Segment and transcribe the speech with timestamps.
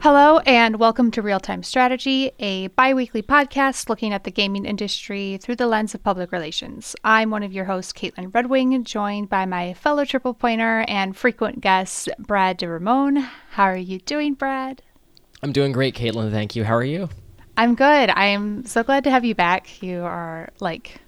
[0.00, 4.64] Hello, and welcome to Real Time Strategy, a bi weekly podcast looking at the gaming
[4.64, 6.96] industry through the lens of public relations.
[7.04, 11.16] I'm one of your hosts, Kaitlyn Red Wing, joined by my fellow triple pointer and
[11.16, 13.28] frequent guest, Brad de Ramón.
[13.50, 14.82] How are you doing, Brad?
[15.42, 16.32] I'm doing great, Kaitlyn.
[16.32, 16.64] Thank you.
[16.64, 17.08] How are you?
[17.56, 18.10] I'm good.
[18.10, 19.82] I'm so glad to have you back.
[19.82, 21.00] You are like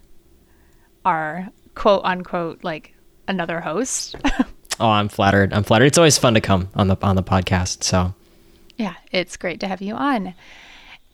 [1.05, 2.95] our quote unquote like
[3.29, 4.17] another host.
[4.81, 5.53] oh, I'm flattered.
[5.53, 5.87] I'm flattered.
[5.87, 7.85] It's always fun to come on the on the podcast.
[7.85, 8.15] So
[8.77, 10.35] yeah, it's great to have you on.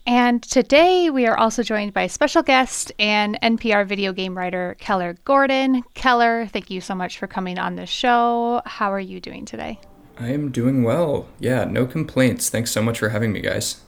[0.07, 4.77] And today we are also joined by a special guest and NPR video game writer
[4.79, 5.83] Keller Gordon.
[5.95, 8.61] Keller, thank you so much for coming on the show.
[8.67, 9.81] How are you doing today?
[10.19, 11.27] I am doing well.
[11.41, 12.51] Yeah, no complaints.
[12.51, 13.81] Thanks so much for having me, guys.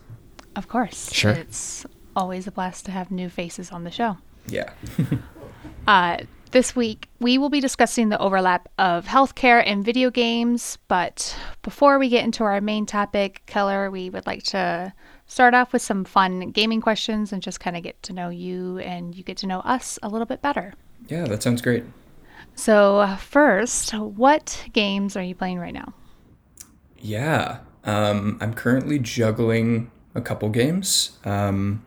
[0.57, 1.13] Of course.
[1.13, 1.33] Sure.
[1.33, 1.85] It's
[2.17, 4.17] always a blast to have new faces on the show.
[4.47, 4.73] Yeah.
[5.87, 6.19] uh,
[6.51, 10.79] this week, we will be discussing the overlap of healthcare and video games.
[10.89, 14.93] But before we get into our main topic, Keller, we would like to
[15.27, 18.79] start off with some fun gaming questions and just kind of get to know you
[18.79, 20.75] and you get to know us a little bit better.
[21.09, 21.85] Yeah, that sounds great.
[22.55, 25.93] So, first, what games are you playing right now?
[26.99, 31.19] Yeah, um, I'm currently juggling a couple games.
[31.25, 31.85] Um,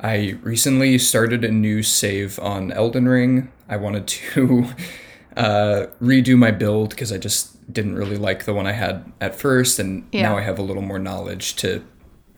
[0.00, 3.52] I recently started a new save on Elden Ring.
[3.72, 4.66] I wanted to
[5.36, 9.34] uh, redo my build because I just didn't really like the one I had at
[9.34, 10.22] first, and yeah.
[10.22, 11.82] now I have a little more knowledge to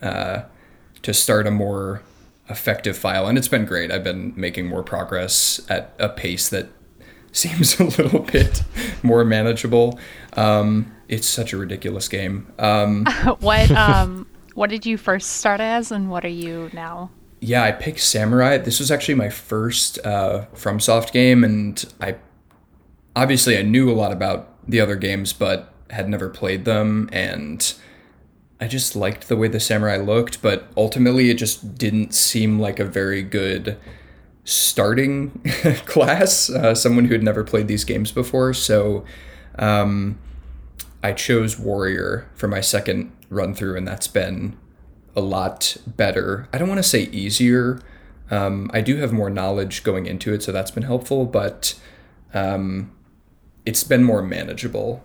[0.01, 0.43] uh,
[1.03, 2.03] to start a more
[2.49, 3.91] effective file, and it's been great.
[3.91, 6.69] I've been making more progress at a pace that
[7.33, 8.63] seems a little bit
[9.03, 9.99] more manageable.
[10.35, 12.53] Um, it's such a ridiculous game.
[12.61, 13.07] Um,
[13.41, 17.11] what um, what did you first start as, and what are you now?
[17.45, 18.57] Yeah, I picked Samurai.
[18.57, 22.17] This was actually my first uh, FromSoft game, and I
[23.15, 27.75] obviously I knew a lot about the other games, but had never played them, and
[28.63, 32.81] I just liked the way the Samurai looked, but ultimately it just didn't seem like
[32.81, 33.77] a very good
[34.45, 35.43] starting
[35.85, 36.49] class.
[36.49, 39.05] Uh, someone who had never played these games before, so
[39.59, 40.19] um,
[41.03, 44.57] I chose Warrior for my second run through, and that's been
[45.17, 46.49] a lot better.
[46.53, 47.81] I don't want to say easier.
[48.31, 51.79] Um, I do have more knowledge going into it, so that's been helpful, but
[52.33, 52.91] um,
[53.67, 55.05] it's been more manageable.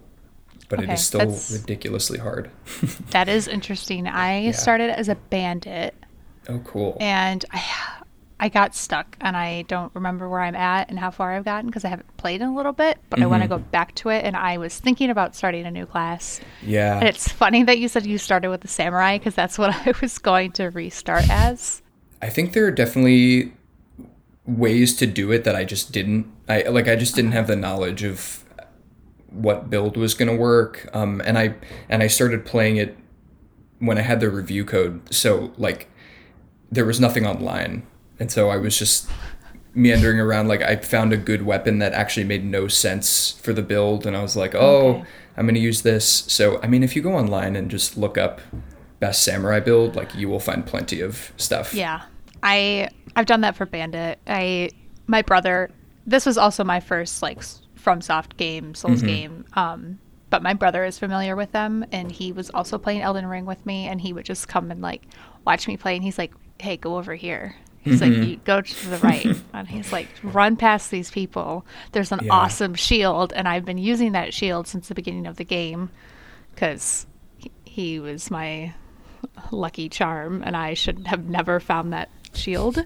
[0.70, 2.52] But okay, it is still ridiculously hard.
[3.10, 4.08] that is interesting.
[4.08, 4.52] I yeah.
[4.52, 5.96] started as a bandit.
[6.48, 6.98] Oh, cool.
[7.00, 7.64] And I
[8.40, 11.68] I got stuck and I don't remember where I'm at and how far I've gotten
[11.68, 13.24] because I haven't played in a little bit, but mm-hmm.
[13.24, 15.86] I want to go back to it and I was thinking about starting a new
[15.86, 16.40] class.
[16.62, 17.00] Yeah.
[17.00, 19.94] And it's funny that you said you started with the samurai because that's what I
[20.02, 21.82] was going to restart as.
[22.22, 23.54] I think there are definitely
[24.46, 27.56] ways to do it that I just didn't I like I just didn't have the
[27.56, 28.44] knowledge of
[29.30, 31.54] what build was going to work um and I
[31.88, 32.98] and I started playing it
[33.78, 35.88] when I had the review code so like
[36.72, 37.86] there was nothing online
[38.20, 39.10] and so I was just
[39.74, 43.62] meandering around like I found a good weapon that actually made no sense for the
[43.62, 45.04] build and I was like, "Oh, okay.
[45.38, 48.18] I'm going to use this." So, I mean, if you go online and just look
[48.18, 48.42] up
[49.00, 51.74] best samurai build, like you will find plenty of stuff.
[51.74, 52.04] Yeah.
[52.44, 54.20] I I've done that for Bandit.
[54.28, 54.70] I
[55.08, 55.70] my brother
[56.06, 59.08] this was also my first like FromSoft game, Souls mm-hmm.
[59.08, 59.46] game.
[59.54, 60.00] Um
[60.30, 63.66] but my brother is familiar with them and he was also playing Elden Ring with
[63.66, 65.04] me and he would just come and like
[65.46, 67.56] watch me play and he's like, "Hey, go over here."
[67.90, 68.20] He's mm-hmm.
[68.20, 69.26] like, you go to the right.
[69.54, 71.66] and he's like, run past these people.
[71.92, 72.34] There's an yeah.
[72.34, 73.34] awesome shield.
[73.36, 75.90] And I've been using that shield since the beginning of the game
[76.54, 77.06] because
[77.66, 78.74] he, was my
[79.52, 80.44] lucky charm.
[80.44, 82.84] And I should have never found that shield,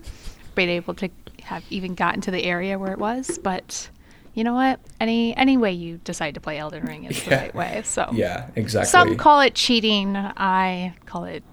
[0.56, 1.10] been able to
[1.44, 3.40] have even gotten to the area where it was.
[3.40, 3.90] But
[4.34, 4.80] you know what?
[5.00, 7.30] Any any way you decide to play Elden Ring is yeah.
[7.30, 7.82] the right way.
[7.84, 8.90] So yeah, exactly.
[8.90, 10.16] Some call it cheating.
[10.16, 11.44] I call it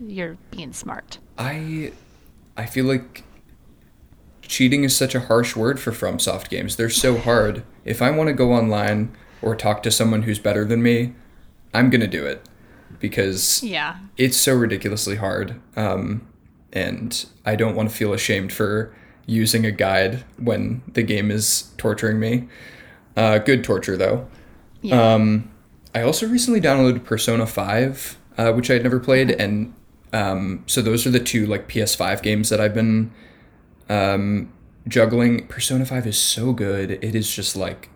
[0.00, 1.18] you're being smart.
[1.38, 1.92] I
[2.60, 3.24] I feel like
[4.42, 6.76] cheating is such a harsh word for FromSoft games.
[6.76, 7.62] They're so hard.
[7.86, 11.14] If I want to go online or talk to someone who's better than me,
[11.72, 12.46] I'm gonna do it
[12.98, 15.58] because yeah, it's so ridiculously hard.
[15.74, 16.28] Um,
[16.70, 21.72] and I don't want to feel ashamed for using a guide when the game is
[21.78, 22.46] torturing me.
[23.16, 24.28] Uh, good torture though.
[24.82, 25.14] Yeah.
[25.14, 25.50] Um,
[25.94, 29.72] I also recently downloaded Persona Five, uh, which I had never played, and
[30.12, 33.12] um, so those are the two like PS5 games that I've been
[33.88, 34.52] um,
[34.88, 35.46] juggling.
[35.46, 36.90] Persona 5 is so good.
[36.90, 37.90] It is just like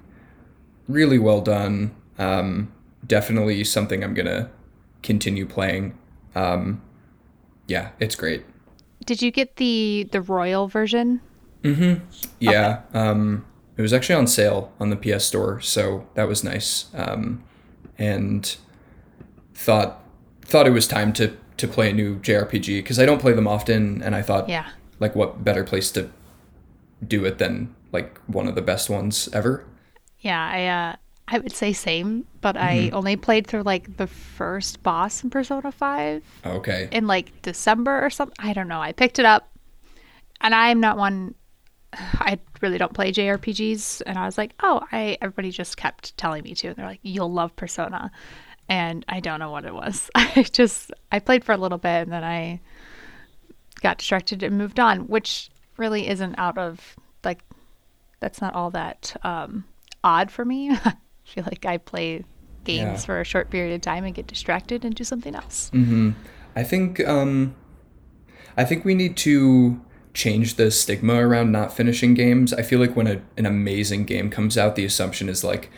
[0.88, 1.94] really well done.
[2.19, 2.72] Um,
[3.06, 4.50] definitely something I'm gonna
[5.02, 5.99] continue playing.
[6.34, 6.82] Um,
[7.66, 8.44] yeah, it's great.
[9.05, 11.20] Did you get the the royal version?
[11.62, 12.05] Mm-hmm.
[12.40, 12.82] Yeah.
[12.90, 12.99] Okay.
[12.99, 13.44] Um,
[13.76, 16.87] it was actually on sale on the PS Store, so that was nice.
[16.94, 17.43] Um,
[17.99, 18.56] and
[19.55, 20.02] thought
[20.43, 23.47] thought it was time to to play a new JRPG because I don't play them
[23.47, 24.69] often, and I thought, Yeah.
[25.01, 26.11] like, what better place to
[27.06, 29.65] do it than like one of the best ones ever?
[30.21, 30.97] Yeah, I uh
[31.27, 35.73] I would say same, but I only played through like the first boss in Persona
[35.73, 38.37] 5 Okay, in like December or something.
[38.39, 38.81] I don't know.
[38.81, 39.51] I picked it up
[40.41, 41.35] and I'm not one
[41.93, 46.43] I really don't play JRPGs and I was like, "Oh, I everybody just kept telling
[46.43, 48.11] me to." And they're like, "You'll love Persona."
[48.69, 50.11] And I don't know what it was.
[50.14, 52.61] I just I played for a little bit and then I
[53.82, 57.40] got distracted and moved on, which really isn't out of like
[58.20, 59.64] that's not all that um
[60.02, 60.70] odd for me.
[60.84, 60.94] I
[61.25, 62.25] feel like I play
[62.64, 63.06] games Yeah.
[63.06, 65.70] for a short period of time and get distracted and do something else.
[65.75, 66.10] Mm-hmm.
[66.56, 67.55] I think um,
[68.56, 69.81] I think we need to
[70.14, 72.52] change the stigma around not finishing games.
[72.55, 75.70] I feel like when a, an amazing game comes out, the assumption is like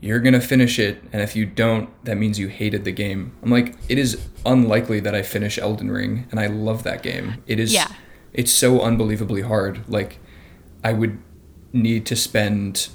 [0.00, 3.36] you're gonna finish it, and if you don't, that means you hated the game.
[3.42, 7.42] I'm like, it is unlikely that I finish Elden Ring, and I love that game.
[7.46, 7.72] It is.
[7.72, 7.88] Yeah.
[8.32, 9.82] It's so unbelievably hard.
[9.88, 10.18] Like,
[10.84, 11.18] I would
[11.72, 12.88] need to spend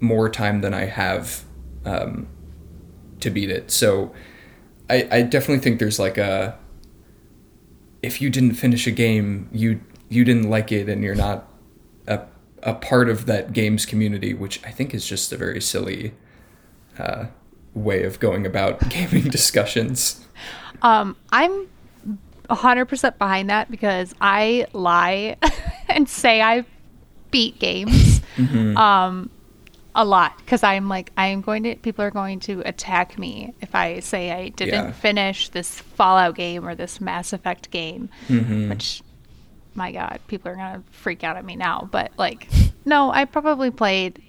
[0.00, 1.44] more time than I have
[1.84, 2.28] um,
[3.20, 3.70] to beat it.
[3.70, 4.12] So,
[4.88, 6.58] I, I definitely think there's like a
[8.02, 11.48] if you didn't finish a game, you you didn't like it, and you're not
[12.06, 12.20] a
[12.62, 16.14] a part of that game's community, which I think is just a very silly
[16.98, 17.26] uh,
[17.74, 20.26] way of going about gaming discussions.
[20.82, 21.68] Um, I'm
[22.50, 25.36] 100% behind that because I lie
[25.88, 26.64] and say I
[27.30, 28.20] beat games
[28.76, 29.30] um,
[29.94, 33.74] a lot because I'm like, I'm going to, people are going to attack me if
[33.74, 34.92] I say I didn't Yeah.
[34.92, 38.08] finish this Fallout game or this Mass Effect game,
[38.68, 39.02] which,
[39.74, 41.88] my God, people are going to freak out at me now.
[41.90, 42.48] But like,
[42.84, 44.20] no, I probably played,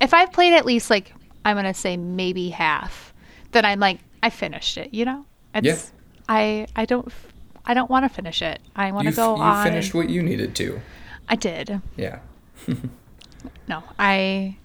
[0.00, 1.12] if I've played at least like,
[1.44, 3.14] I'm going to say maybe half,
[3.52, 5.24] then I'm like, I finished it, you know?
[5.54, 5.76] It's, Yeah.
[6.28, 7.10] I I don't
[7.64, 8.60] I don't want to finish it.
[8.76, 9.64] I want to go you on.
[9.64, 10.80] finished what you needed to.
[11.28, 11.80] I did.
[11.96, 12.20] Yeah.
[13.68, 14.56] No, I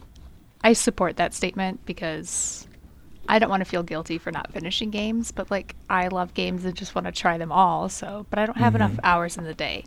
[0.64, 2.68] I support that statement because
[3.28, 6.66] I don't want to feel guilty for not finishing games, but like I love games
[6.66, 7.90] and just want to try them all.
[7.90, 9.06] So, but I don't have enough mm-hmm.
[9.06, 9.86] hours in the day.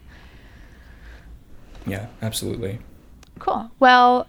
[1.86, 2.06] Yeah.
[2.22, 2.78] Absolutely.
[3.38, 3.70] Cool.
[3.78, 4.26] Well,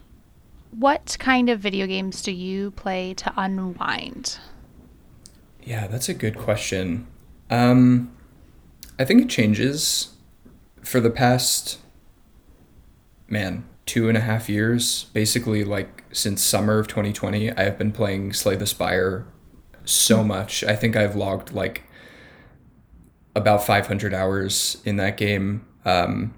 [0.71, 4.39] what kind of video games do you play to unwind?
[5.63, 7.07] Yeah, that's a good question.
[7.49, 8.15] Um,
[8.99, 10.15] I think it changes
[10.81, 11.79] for the past,
[13.27, 15.05] man, two and a half years.
[15.13, 19.25] Basically, like since summer of 2020, I have been playing Slay the Spire
[19.85, 20.63] so much.
[20.63, 21.83] I think I've logged like
[23.35, 26.33] about 500 hours in that game, um,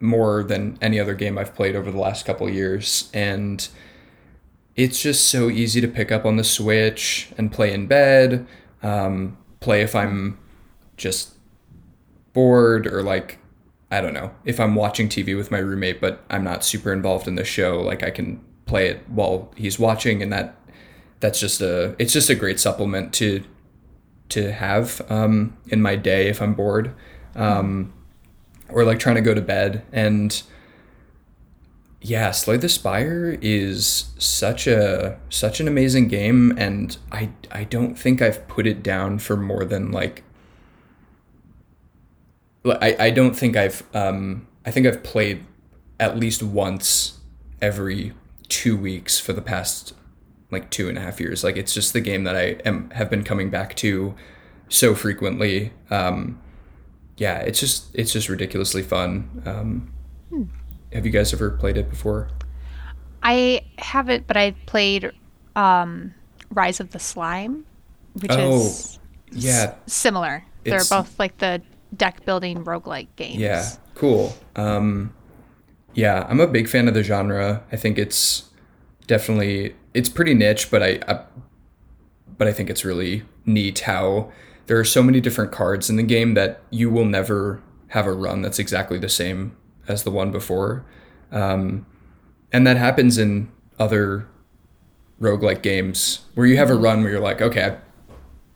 [0.00, 3.10] more than any other game I've played over the last couple years.
[3.12, 3.66] And
[4.76, 8.46] it's just so easy to pick up on the Switch and play in bed,
[8.82, 10.38] um, play if I'm
[10.96, 11.34] just
[12.32, 13.38] bored or like
[13.90, 17.26] I don't know if I'm watching TV with my roommate, but I'm not super involved
[17.26, 17.80] in the show.
[17.80, 20.54] Like I can play it while he's watching, and that
[21.18, 23.42] that's just a it's just a great supplement to
[24.28, 26.94] to have um, in my day if I'm bored,
[27.34, 27.92] um,
[28.72, 30.42] or like trying to go to bed and
[32.02, 37.94] yeah, Slay the Spire is such a such an amazing game, and I I don't
[37.94, 40.24] think I've put it down for more than like.
[42.64, 45.44] I I don't think I've um I think I've played
[45.98, 47.18] at least once
[47.60, 48.14] every
[48.48, 49.94] two weeks for the past
[50.50, 51.44] like two and a half years.
[51.44, 54.14] Like it's just the game that I am have been coming back to
[54.70, 55.72] so frequently.
[55.90, 56.40] Um,
[57.20, 59.42] yeah, it's just it's just ridiculously fun.
[59.44, 59.92] Um,
[60.92, 62.30] have you guys ever played it before?
[63.22, 65.12] I haven't, but I played
[65.54, 66.14] um,
[66.50, 67.66] Rise of the Slime,
[68.14, 68.98] which Oh, is
[69.30, 69.74] yeah.
[69.86, 70.44] similar.
[70.64, 71.60] They're both like the
[71.94, 73.36] deck building roguelike games.
[73.36, 74.34] Yeah, cool.
[74.56, 75.12] Um,
[75.94, 77.62] yeah, I'm a big fan of the genre.
[77.70, 78.48] I think it's
[79.06, 81.20] definitely it's pretty niche, but I, I
[82.38, 84.32] but I think it's really neat how
[84.70, 88.12] there are so many different cards in the game that you will never have a
[88.12, 89.56] run that's exactly the same
[89.88, 90.84] as the one before.
[91.32, 91.86] Um,
[92.52, 93.50] and that happens in
[93.80, 94.28] other
[95.20, 97.78] roguelike games where you have a run where you're like, okay,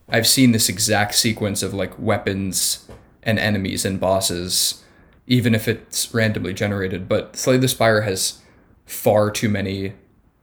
[0.09, 2.88] I've, seen this exact sequence of like weapons
[3.25, 4.85] and enemies and bosses,
[5.26, 7.09] even if it's randomly generated.
[7.09, 8.40] But Slay the Spire has
[8.87, 9.94] far too many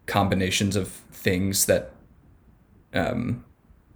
[0.06, 1.94] combinations of things that
[2.94, 3.46] um,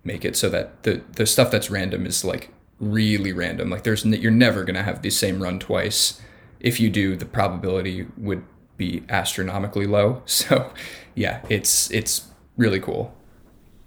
[0.05, 3.69] make it so that the the stuff that's random is like really random.
[3.69, 6.21] Like there's you're never gonna have the same run twice.
[6.59, 8.43] If you do, the probability would
[8.77, 10.21] be astronomically low.
[10.25, 10.71] So
[11.15, 13.13] yeah, it's it's really cool.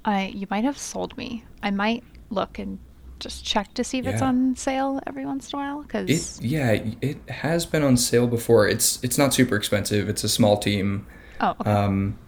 [0.05, 1.45] I you might have sold me.
[1.63, 2.79] I might look and
[3.21, 6.41] just check to see if it's on sale every once in a while It because
[6.41, 8.69] yeah, it has been on sale before.
[8.69, 10.09] It's it's not super expensive.
[10.09, 11.07] It's a small team.
[11.41, 11.71] oh okay.
[11.71, 12.19] Um,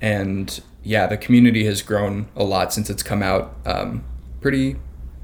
[0.00, 3.54] and yeah, the community has grown a lot since it's come out.
[3.64, 4.04] Um,
[4.40, 4.76] pretty,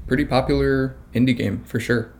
[0.07, 2.11] pretty popular indie game for sure.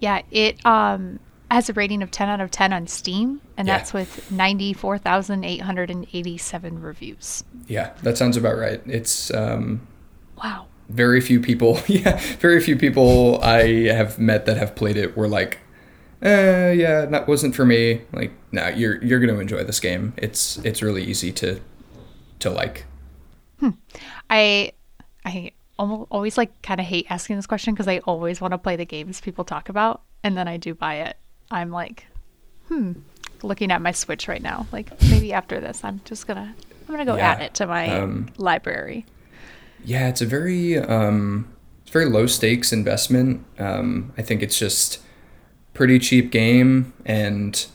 [0.00, 1.18] yeah it um
[1.50, 3.78] has a rating of 10 out of 10 on Steam and Yeah.
[3.78, 7.42] that's with 94,887 reviews.
[7.66, 8.80] Yeah, that sounds about right.
[8.86, 9.86] It's um,
[10.42, 10.66] Wow.
[10.88, 11.80] very few people.
[11.88, 15.58] Yeah, very few people I have met that have played it were like,
[16.22, 18.02] eh, yeah, that wasn't for me.
[18.12, 20.12] Like, no, you're you're gonna enjoy this game.
[20.16, 21.60] It's it's really easy to
[22.40, 22.84] to like.
[24.28, 24.72] I
[25.24, 28.58] I almo- always like kind of hate asking this question because I always want to
[28.58, 31.16] play the games people talk about, and then I do buy it.
[31.50, 32.06] I'm like,
[32.68, 32.92] hmm,
[33.42, 34.66] looking at my Switch right now.
[34.72, 36.54] Like maybe after this, I'm just gonna
[36.88, 39.06] I'm gonna go Yeah, add it to my um, library.
[39.84, 41.48] Yeah, it's a very um,
[41.82, 43.44] it's very low stakes investment.
[43.58, 45.00] Um, I think it's just
[45.74, 47.66] pretty cheap game, and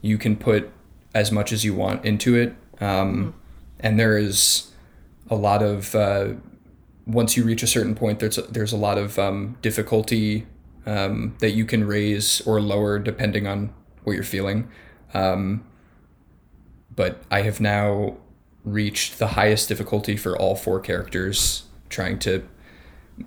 [0.00, 0.70] you can put
[1.14, 2.54] as much as you want into it.
[2.80, 3.34] Um,
[3.80, 4.70] And there is
[5.28, 6.34] a lot of uh,
[7.06, 10.46] once you reach a certain point, there's a, there's a lot of um, difficulty
[10.86, 13.72] um, that you can raise or lower depending on
[14.04, 14.68] what you're feeling.
[15.14, 15.64] Um,
[16.94, 18.16] but I have now
[18.64, 22.46] reached the highest difficulty for all four characters trying to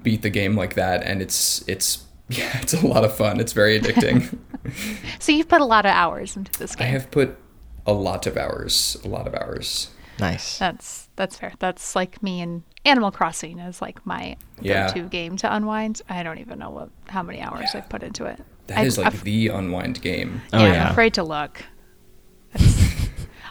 [0.02, 3.54] beat the game like that and it's it's yeah it's a lot of fun it's
[3.54, 4.38] very addicting
[5.20, 6.88] So you've put a lot of hours into this game.
[6.88, 7.38] i have put
[7.86, 10.58] a lot of hours a lot of hours Nice.
[10.60, 11.52] That's that's fair.
[11.60, 14.88] That's like me and Animal Crossing is like my Yeah.
[14.88, 16.02] go-to game to unwind.
[16.08, 17.82] I don't even know what how many hours Yeah.
[17.82, 18.40] I've put into it.
[18.68, 20.86] That is I, like I've- the unwind game Oh, yeah, yeah.
[20.86, 21.62] I'm afraid to look.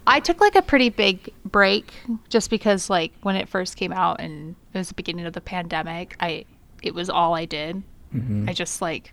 [0.06, 1.92] I took like a pretty big break
[2.30, 5.40] just because like when it first came out and it was the beginning of the
[5.42, 6.44] pandemic, I
[6.82, 7.82] it was all I did.
[8.14, 8.48] Mm-hmm.
[8.48, 9.12] I just like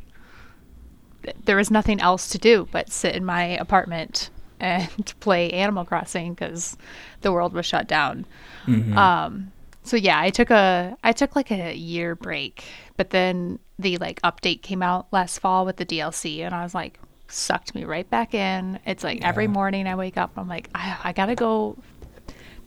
[1.45, 4.29] there was nothing else to do but sit in my apartment
[4.59, 6.77] and play Animal Crossing because
[7.21, 8.25] the world was shut down.
[8.65, 8.97] Mm-hmm.
[8.97, 9.51] Um,
[9.83, 12.63] so yeah, I took a I took like a year break,
[12.97, 16.75] but then the like update came out last fall with the DLC, and I was
[16.75, 18.79] like sucked me right back in.
[18.85, 21.77] It's like every morning I wake up, I'm like I, I gotta go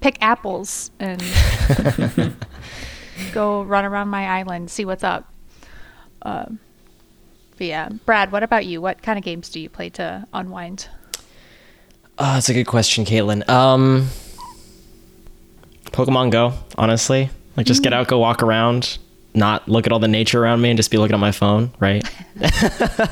[0.01, 1.23] pick apples and
[3.33, 5.33] go run around my island, see what's up.
[6.25, 6.59] Um,
[7.57, 8.81] but yeah, Brad, what about you?
[8.81, 10.89] What kind of games do you play to unwind?
[12.19, 13.49] Oh, that's a good question, Kaitlyn.
[13.49, 14.09] Um,
[15.87, 17.31] Pokemon Go, honestly.
[17.57, 18.99] Like, just get out, go walk around,
[19.35, 21.73] not look at all the nature around me, and just be looking at my phone,
[21.79, 22.05] right?
[22.41, 22.49] Uh,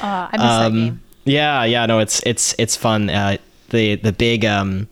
[0.00, 1.00] I miss that Um, game.
[1.24, 3.08] Yeah, yeah, no, it's it's it's fun.
[3.08, 3.38] Uh,
[3.70, 4.88] the the big um,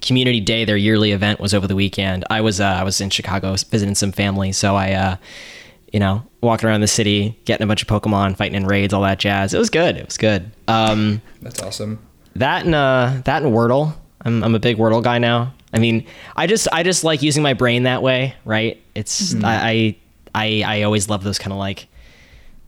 [0.00, 2.24] community day, their yearly event, was over the weekend.
[2.30, 5.16] I was uh, I was in Chicago visiting some family, so I, uh,
[5.92, 9.02] you know, walking around the city, getting a bunch of Pokemon, fighting in raids, all
[9.02, 9.54] that jazz.
[9.54, 9.96] It was good.
[9.96, 10.50] It was good.
[10.68, 11.98] Um, that's awesome
[12.36, 13.94] that and uh, that and Wordle.
[14.22, 15.54] I'm I'm a big Wordle guy now.
[15.72, 16.06] I mean,
[16.36, 18.82] I just I just like using my brain that way, right?
[18.94, 19.96] It's I, I
[20.34, 21.86] I I always love those kind of like,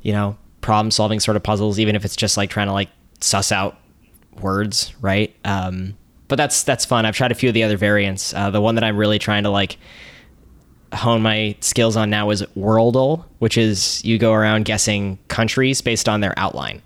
[0.02, 2.90] you know, problem solving sort of puzzles, even if it's just like trying to like
[3.20, 3.78] suss out
[4.40, 5.34] words, right?
[5.44, 5.96] Um,
[6.28, 7.04] but that's that's fun.
[7.06, 8.32] I've tried a few of the other variants.
[8.32, 9.76] Uh, the one that I'm really trying to like
[10.92, 16.08] hone my skills on now is Worldle, which is you go around guessing countries based
[16.08, 16.82] on their outline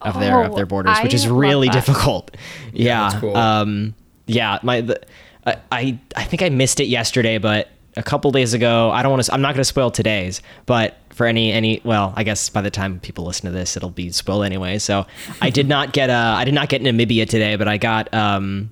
[0.00, 2.36] of their of Oh, their borders, which is really difficult.
[2.72, 3.08] Yeah.
[3.10, 3.36] that's cool.
[3.36, 3.94] Um
[4.26, 5.00] yeah, my the,
[5.46, 9.10] I- I I think I missed it yesterday, but a couple days ago, I don't
[9.10, 12.48] want to I'm not going to spoil today's, but for any any well, I guess
[12.48, 14.78] by the time people listen to this, it'll be spoiled anyway.
[14.78, 15.04] So,
[15.42, 18.70] I did not get uh I did not get Namibia today, but I got um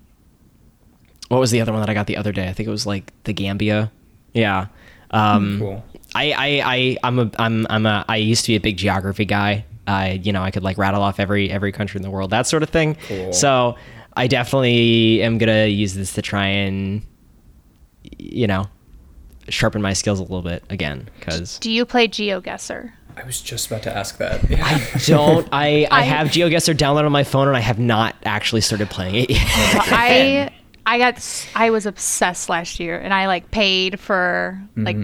[1.28, 2.48] what was the other one that I got the other day?
[2.48, 3.90] I think it was like the Gambia.
[4.36, 4.66] Yeah.
[5.10, 5.84] Um cool
[6.16, 9.26] I, I, I, I'm a, I'm, I'm a, I used to be a big geography
[9.26, 9.66] guy.
[9.86, 12.46] I, you know, I could like rattle off every, every country in the world, that
[12.46, 12.96] sort of thing.
[13.06, 13.32] Cool.
[13.34, 13.76] So
[14.16, 17.02] I definitely am going to use this to try and,
[18.18, 18.66] you know,
[19.50, 21.08] sharpen my skills a little bit again.
[21.20, 22.92] Cause Do you play GeoGuessr?
[23.18, 24.62] i was just about to ask that yeah.
[24.62, 28.16] I don't, I, I I- have GeoGuessr downloaded on my phone and I have not
[28.24, 29.42] actually started playing it yet.
[29.42, 30.50] I
[30.86, 34.96] I got I was obsessed last year, and I like paid for like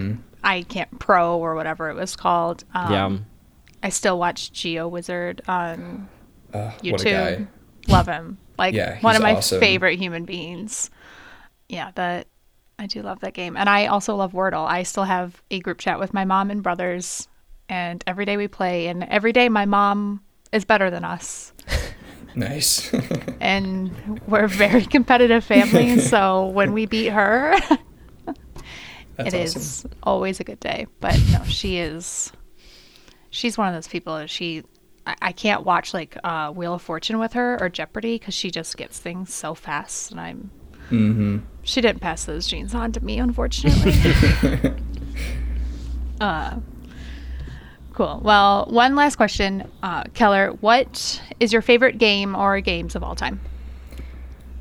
[0.43, 2.63] I can't pro or whatever it was called.
[2.73, 3.17] Um, yeah.
[3.83, 6.07] I still watch GeoWizard on
[6.53, 7.47] Uh, YouTube.
[7.87, 8.37] Love him.
[8.57, 9.59] Like Yeah, one of my awesome.
[9.59, 10.89] favorite human beings.
[11.67, 12.27] Yeah, that
[12.79, 13.57] I do love that game.
[13.57, 14.65] And I also love Wordle.
[14.65, 17.27] I still have a group chat with my mom and brothers
[17.69, 20.21] and every day we play and every day my mom
[20.51, 21.51] is better than us.
[22.35, 22.93] Nice.
[23.41, 25.99] and we're a very competitive family.
[25.99, 27.53] so when we beat her,
[29.19, 29.91] it is awesome.
[30.03, 30.87] always a good day.
[30.99, 32.31] But no, she is.
[33.29, 34.17] She's one of those people.
[34.17, 34.63] that She,
[35.05, 38.51] I, I can't watch like uh, Wheel of Fortune with her or Jeopardy because she
[38.51, 40.51] just gets things so fast, and I'm.
[40.89, 41.39] Mm-hmm.
[41.63, 43.93] She didn't pass those genes on to me, unfortunately.
[46.19, 46.57] uh,
[47.93, 48.21] cool.
[48.23, 50.51] Well, one last question, uh, Keller.
[50.61, 53.39] What is your favorite game or games of all time?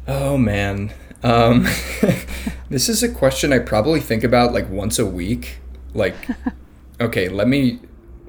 [0.07, 0.93] Oh man.
[1.23, 1.63] Um,
[2.69, 5.59] this is a question I probably think about like once a week.
[5.95, 6.15] Like,
[7.01, 7.81] okay, let me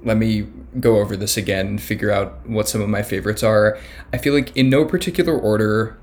[0.03, 0.47] let me
[0.79, 3.77] go over this again and figure out what some of my favorites are.
[4.11, 5.97] I feel like in no particular order,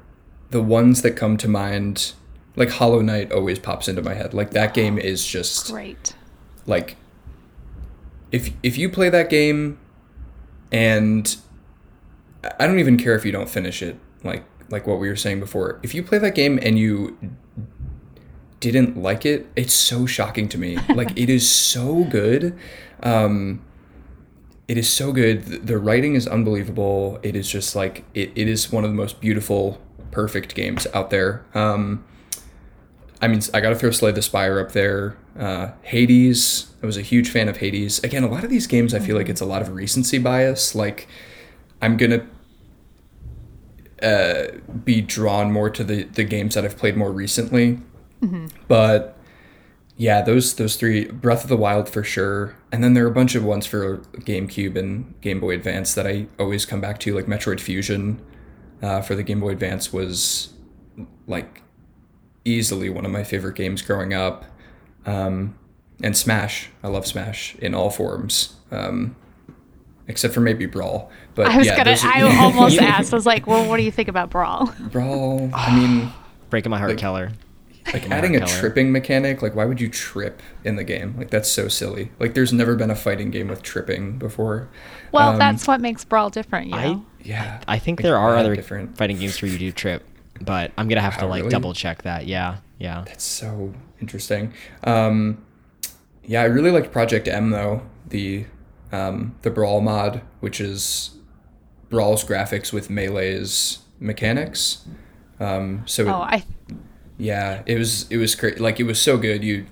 [0.51, 2.13] the ones that come to mind,
[2.57, 4.35] like Hollow Knight, always pops into my head.
[4.35, 6.15] Like that game is just Great.
[6.67, 6.97] like
[8.33, 9.79] if if you play that game
[10.73, 11.37] and
[12.59, 15.41] I don't even care if you don't finish it like like what we were saying
[15.41, 15.81] before.
[15.83, 17.19] If you play that game and you
[18.61, 20.79] didn't like it it's so shocking to me.
[20.95, 22.57] Like it is so good.
[23.03, 23.63] Um
[24.69, 25.45] it is so good.
[25.47, 27.19] The- the writing is unbelievable.
[27.23, 29.81] It is just like it, it is one of the most beautiful
[30.13, 31.45] perfect games out there.
[31.55, 32.05] Um
[33.21, 35.17] I mean, I got to throw Slay the Spire up there.
[35.39, 38.03] Uh, Hades, I was a huge fan of Hades.
[38.03, 40.75] Again, a lot of these games, I feel like it's a lot of recency bias.
[40.75, 41.07] Like,
[41.83, 42.27] I'm gonna
[44.03, 44.45] uh,
[44.85, 47.81] be drawn more to the the games that I've played more recently.
[48.69, 49.17] But
[49.97, 53.15] yeah, those those three, Breath of the Wild for sure, and then there are a
[53.15, 57.15] bunch of ones for GameCube and Game Boy Advance that I always come back to,
[57.15, 58.21] like Metroid Fusion
[58.83, 60.55] uh, for the Game Boy Advance was
[61.27, 61.63] like
[62.45, 64.45] easily one of my favorite games growing up.
[65.07, 65.57] Um,
[66.03, 69.17] and Smash, I love Smash in all forms, um,
[70.09, 71.11] except for maybe Brawl.
[71.35, 71.91] But I was yeah, gonna.
[71.91, 73.13] those are- I almost asked.
[73.13, 75.51] I was like, "Well, what do you think about Brawl?" Brawl.
[75.55, 76.13] I mean,
[76.49, 77.31] Breaking my heart, Like- Keller.
[77.93, 78.59] like my adding a Keller.
[78.61, 79.41] tripping mechanic.
[79.43, 81.15] Like, why would you trip in the game?
[81.17, 82.11] Like, that's so silly.
[82.19, 84.69] Like, there's never been a fighting game with tripping before.
[85.13, 88.37] Well, Um, that's what makes Brawl different, you I- Yeah, I think like, there are
[88.37, 88.97] other different.
[88.97, 90.03] fighting games where you do trip,
[90.41, 91.51] but I'm gonna have to Oh, like really?
[91.51, 92.27] double check that.
[92.27, 93.05] Yeah, yeah.
[93.07, 94.53] That's so interesting.
[94.85, 95.45] Um,
[96.25, 98.47] yeah, I really liked Project M though the
[98.93, 101.11] um, the Brawl mod, which is
[101.89, 104.87] Brawl's graphics with Melee's mechanics.
[105.39, 106.45] Um, so it- Oh, I
[107.19, 108.61] yeah, it was it was great.
[108.61, 109.45] Like it was so good.
[109.45, 109.67] You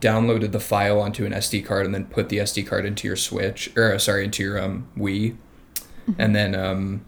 [0.00, 3.16] downloaded the file onto an SD card and then put the SD card into your
[3.16, 5.36] Switch or uh, sorry into your um, Wii,
[6.18, 7.04] and then um,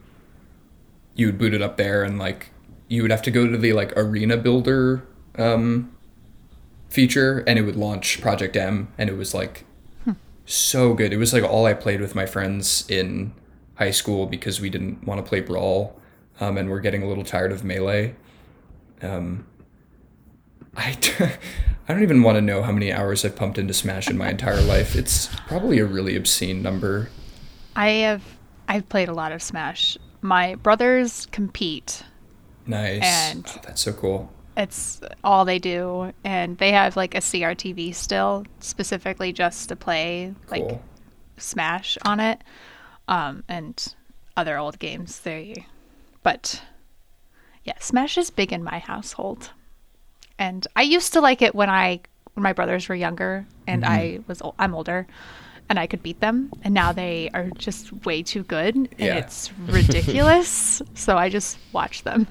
[1.14, 2.49] you would boot it up there and like
[2.90, 5.06] you would have to go to the like Arena Builder
[5.38, 5.94] um,
[6.88, 9.64] feature and it would launch Project M and it was like
[10.44, 11.12] so good.
[11.12, 13.32] It was like all I played with my friends in
[13.76, 15.98] high school because we didn't want to play Brawl
[16.40, 18.16] um, and we're getting a little tired of Melee.
[19.00, 19.46] Um,
[20.76, 20.98] I,
[21.88, 24.30] I don't even want to know how many hours I've pumped into Smash in my
[24.30, 24.96] entire life.
[24.96, 27.08] It's probably a really obscene number.
[27.76, 28.22] I have
[28.68, 29.96] I've played a lot of Smash.
[30.22, 32.02] My brothers compete.
[32.70, 33.02] Nice.
[33.02, 34.32] And- oh, that's so cool.
[34.56, 40.34] It's all they do, and they have like a CRTV still specifically just to play
[40.50, 40.62] like
[41.38, 42.42] Smash on it,
[43.08, 43.94] um, and
[44.36, 45.20] other old games.
[45.20, 45.64] They,
[46.22, 46.60] but
[47.64, 49.50] yeah, Smash is big in my household,
[50.38, 52.00] and I used to like it when I
[52.34, 55.06] when my brothers were younger, and I was I'm older,
[55.70, 59.16] and I could beat them, and now they are just way too good, and Yeah.
[59.16, 60.82] it's ridiculous.
[60.94, 62.26] so I just watch them.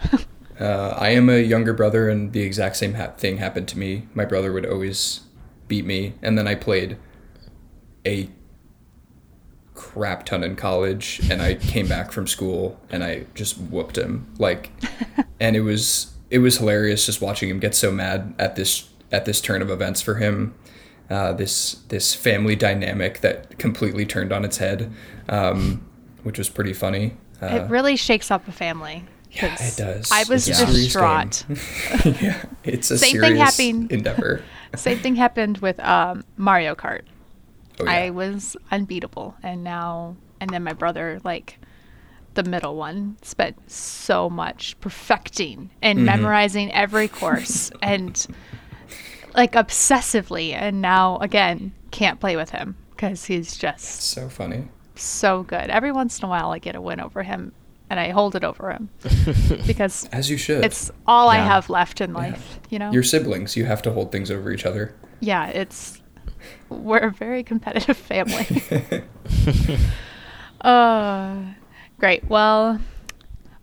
[0.59, 4.07] Uh, I am a younger brother, and the exact same ha- thing happened to me.
[4.13, 5.21] My brother would always
[5.69, 6.97] beat me, and then I played
[8.05, 8.29] a
[9.73, 14.27] crap ton in college, and I came back from school and I just whooped him.
[14.37, 14.71] Like,
[15.39, 19.23] and it was it was hilarious just watching him get so mad at this at
[19.25, 20.53] this turn of events for him.
[21.09, 24.91] Uh, this this family dynamic that completely turned on its head,
[25.27, 25.83] um,
[26.23, 27.17] which was pretty funny.
[27.41, 29.03] Uh, it really shakes up a family.
[29.31, 30.11] yeah, it does.
[30.11, 31.45] I was It's a distraught.
[32.21, 34.43] yeah, it's a Same thing happened- endeavor.
[34.75, 37.01] Same thing happened with um, Mario Kart.
[37.79, 37.91] Oh, yeah.
[37.91, 41.57] I was unbeatable, and now and then my brother, like
[42.35, 46.05] the middle one, spent so much perfecting and Mm-hmm.
[46.05, 48.27] memorizing every course and
[49.35, 54.67] like obsessively, and now again can't play with him because he's just so funny.
[54.95, 55.69] so good.
[55.69, 57.53] Every once in a while, I get a win over him,
[57.89, 58.89] and I hold it over him
[59.67, 60.63] because As you should.
[60.65, 62.59] it's all I have left in life.
[62.69, 64.93] You know, Your siblings, you have to hold things over each other.
[65.19, 66.01] yeah, it's
[66.69, 68.47] we're a very competitive family.
[70.61, 71.35] uh,
[71.99, 72.23] great.
[72.29, 72.79] Well,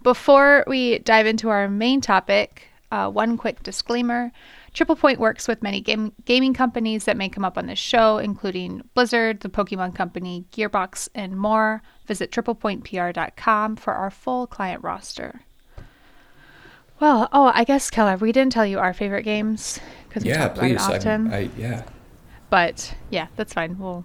[0.03, 4.33] before we dive into our main topic, uh, one quick disclaimer.
[4.77, 8.19] Triple Point works with many game- gaming companies that may come up on this show,
[8.19, 11.83] including Blizzard, the Pokemon Company, Gearbox, and more.
[12.07, 15.41] Visit triplepointpr.com for our full client roster.
[17.01, 20.49] Well, oh, I guess Keller, we didn't tell you our favorite games because we Yeah,
[20.49, 21.33] talk about it often.
[21.33, 21.83] I, I yeah.
[22.51, 23.79] but yeah, that's fine.
[23.79, 24.05] We'll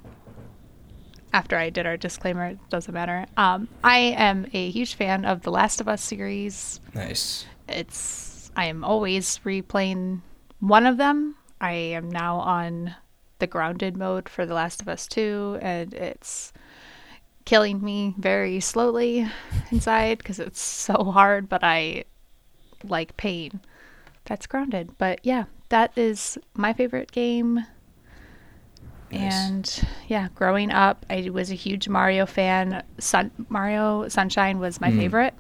[1.33, 3.25] after I did our disclaimer, it doesn't matter.
[3.35, 6.79] Um, I am a huge fan of the Last of Us series.
[6.93, 7.45] Nice.
[7.67, 10.21] It's I am always replaying
[10.61, 11.35] one of them.
[11.59, 12.95] I am now on
[13.39, 16.53] the grounded mode for The Last of Us 2 and it's
[17.45, 19.27] killing me very slowly
[19.71, 22.05] inside because it's so hard, but I
[22.83, 23.59] like pain.
[24.25, 24.97] That's grounded.
[24.97, 27.65] But yeah, that is my favorite game.
[29.11, 29.33] Nice.
[29.33, 32.83] And yeah, growing up, I was a huge Mario fan.
[32.97, 34.99] Sun Mario Sunshine was my hmm.
[34.99, 35.33] favorite.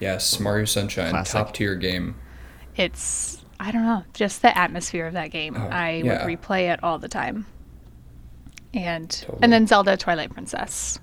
[0.00, 1.32] Yes, Mario Sunshine, Classic.
[1.32, 2.16] top tier game.
[2.76, 5.56] It's I don't know, just the atmosphere of that game.
[5.56, 6.24] Oh, I yeah.
[6.24, 7.46] would replay it all the time.
[8.74, 9.38] And Totally.
[9.42, 10.98] and then Zelda Twilight Princess.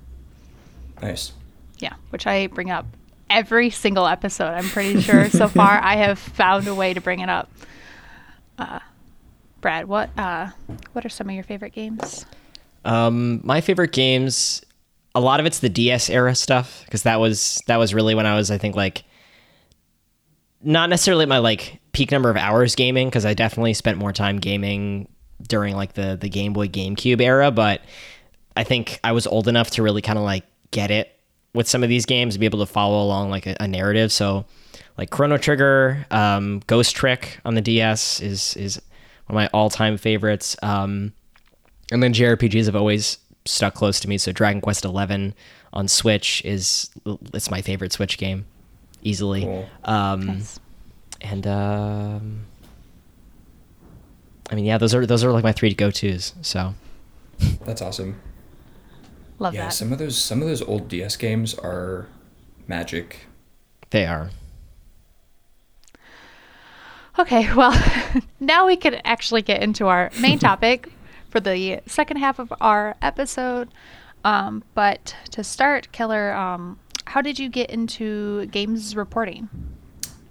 [1.01, 1.33] Nice.
[1.79, 2.85] Yeah, which I bring up
[3.29, 4.51] every single episode.
[4.51, 7.49] I'm pretty sure so far I have found a way to bring it up.
[8.59, 8.79] Uh,
[9.61, 10.49] Brad, what uh,
[10.91, 12.25] what are some of your favorite games?
[12.85, 14.63] Um, my favorite games,
[15.15, 18.25] a lot of it's the DS era stuff because that was that was really when
[18.27, 19.03] I was, I think, like
[20.61, 24.37] not necessarily my like peak number of hours gaming because I definitely spent more time
[24.39, 25.07] gaming
[25.47, 27.81] during like the the Game Boy GameCube era, but
[28.57, 31.09] I think I was old enough to really kind of like get it
[31.53, 34.11] with some of these games, and be able to follow along like a, a narrative.
[34.11, 34.45] So,
[34.97, 38.81] like Chrono Trigger, um, Ghost Trick on the DS is is
[39.27, 40.55] one of my all time favorites.
[40.61, 41.13] Um,
[41.91, 44.17] and then JRPGs have always stuck close to me.
[44.17, 45.33] So Dragon Quest XI
[45.73, 46.89] on Switch is
[47.33, 48.45] it's my favorite Switch game,
[49.03, 49.41] easily.
[49.41, 49.69] Cool.
[49.83, 50.59] Um, Nice.
[51.23, 52.45] And um,
[54.51, 56.33] I mean, yeah, those are those are like my three go tos.
[56.41, 56.75] So
[57.65, 58.19] That's awesome.
[59.39, 59.57] Love that.
[59.57, 59.73] yeah, that.
[59.73, 62.07] some of those some of those old DS games are
[62.67, 63.25] magic.
[63.89, 64.29] they are.
[67.17, 67.73] Okay, well,
[68.39, 70.89] now we can actually get into our main topic
[71.29, 73.69] for the second half of our episode.
[74.23, 79.49] Um, but to start, Keller, um, how did you get into games reporting?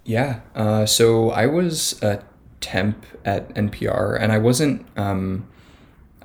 [0.04, 0.40] Yeah.
[0.54, 2.22] Uh, so I was a
[2.60, 4.86] temp at NPR, and I wasn't.
[4.96, 5.48] Um,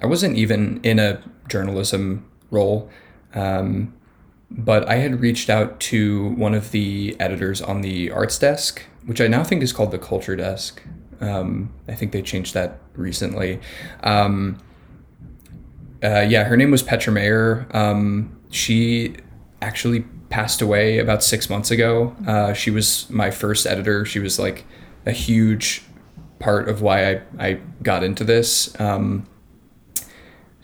[0.01, 2.89] I wasn't even in a journalism role,
[3.33, 3.93] um,
[4.51, 9.19] but I had reached out to one of the editors on the arts desk, which
[9.19, 10.83] I now think is called the culture desk.
[11.19, 13.59] Um, I think they changed that recently.
[14.03, 14.59] Um,
[16.03, 17.67] uh, yeah, her name was Petra Mayer.
[17.71, 19.15] Um, she
[19.61, 22.15] actually passed away about six months ago.
[22.27, 24.05] Uh, she was my first editor.
[24.05, 24.65] She was like
[25.05, 25.83] a huge
[26.39, 28.79] part of why I, I got into this.
[28.79, 29.25] Um,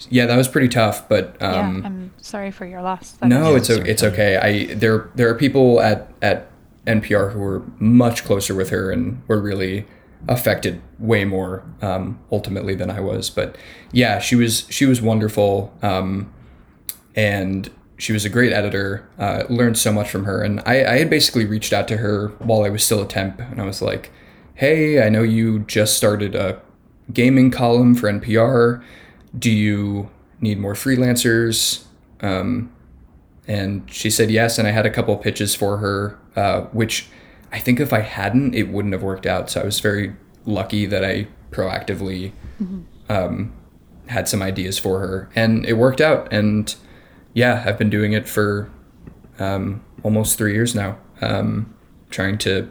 [0.10, 3.13] yeah, that was pretty tough, but um, yeah, I'm sorry for your loss.
[3.13, 4.36] That no, it's o- it's okay.
[4.38, 6.49] I there there are people at at
[6.86, 9.86] NPR who were much closer with her and were really
[10.27, 13.29] affected way more um, ultimately than I was.
[13.29, 13.56] But
[13.93, 16.34] yeah, she was she was wonderful, um,
[17.15, 17.69] and
[18.04, 19.08] she was a great editor.
[19.18, 22.34] Uh, learned so much from her, and I, I had basically reached out to her
[22.39, 24.12] while I was still a temp, and I was like,
[24.56, 26.62] "Hey, I know you just started a
[27.13, 28.84] gaming column for NPR.
[29.39, 30.10] Do you
[30.42, 31.86] need more freelancers?"
[32.20, 32.74] Um,
[33.48, 37.08] and she said yes, and I had a couple pitches for her, uh, which
[37.54, 39.50] I think if I hadn't, it wouldn't have worked out.
[39.50, 40.13] So I was very
[40.46, 42.34] lucky that I proactively
[43.08, 43.54] um,
[44.08, 46.28] had some ideas for her, and it worked out.
[46.34, 46.76] And
[47.34, 48.69] yeah, I've been doing it for
[49.39, 51.74] um, almost three years now, um,
[52.10, 52.69] trying to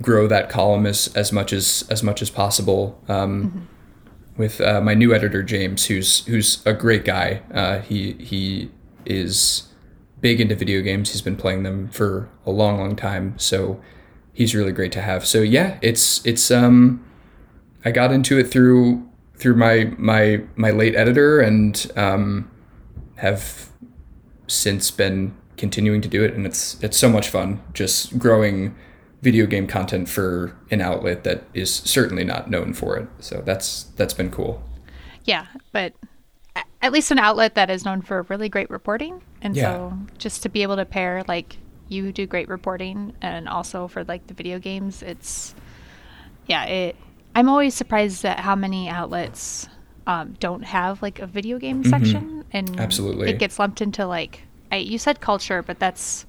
[0.00, 3.00] grow that column as, as much as as much as possible.
[3.08, 3.68] Um,
[4.34, 7.42] With uh, my new editor James, who's who's a great guy.
[7.52, 8.70] Uh, he he
[9.04, 9.68] is
[10.22, 11.10] big into video games.
[11.10, 13.34] He's been playing them for a long, long time.
[13.38, 13.80] So
[14.32, 15.26] he's really great to have.
[15.26, 17.04] So yeah, it's it's um
[17.84, 22.50] I got into it through through my my my late editor and um
[23.16, 23.68] have
[24.52, 28.74] since been continuing to do it and it's it's so much fun just growing
[29.20, 33.08] video game content for an outlet that is certainly not known for it.
[33.20, 34.62] So that's that's been cool.
[35.24, 35.94] Yeah, but
[36.82, 39.22] at least an outlet that is known for really great reporting.
[39.40, 39.62] And Yeah.
[39.74, 44.02] so just to be able to pair like you do great reporting and also for
[44.04, 45.54] like the video games, it's
[46.46, 46.96] yeah, it
[47.34, 49.68] I'm always surprised at how many outlets
[50.06, 52.80] um, don't have like a video game section and Mm-hmm.
[52.80, 53.30] Absolutely.
[53.30, 56.26] it gets lumped into like I, you said culture, but that's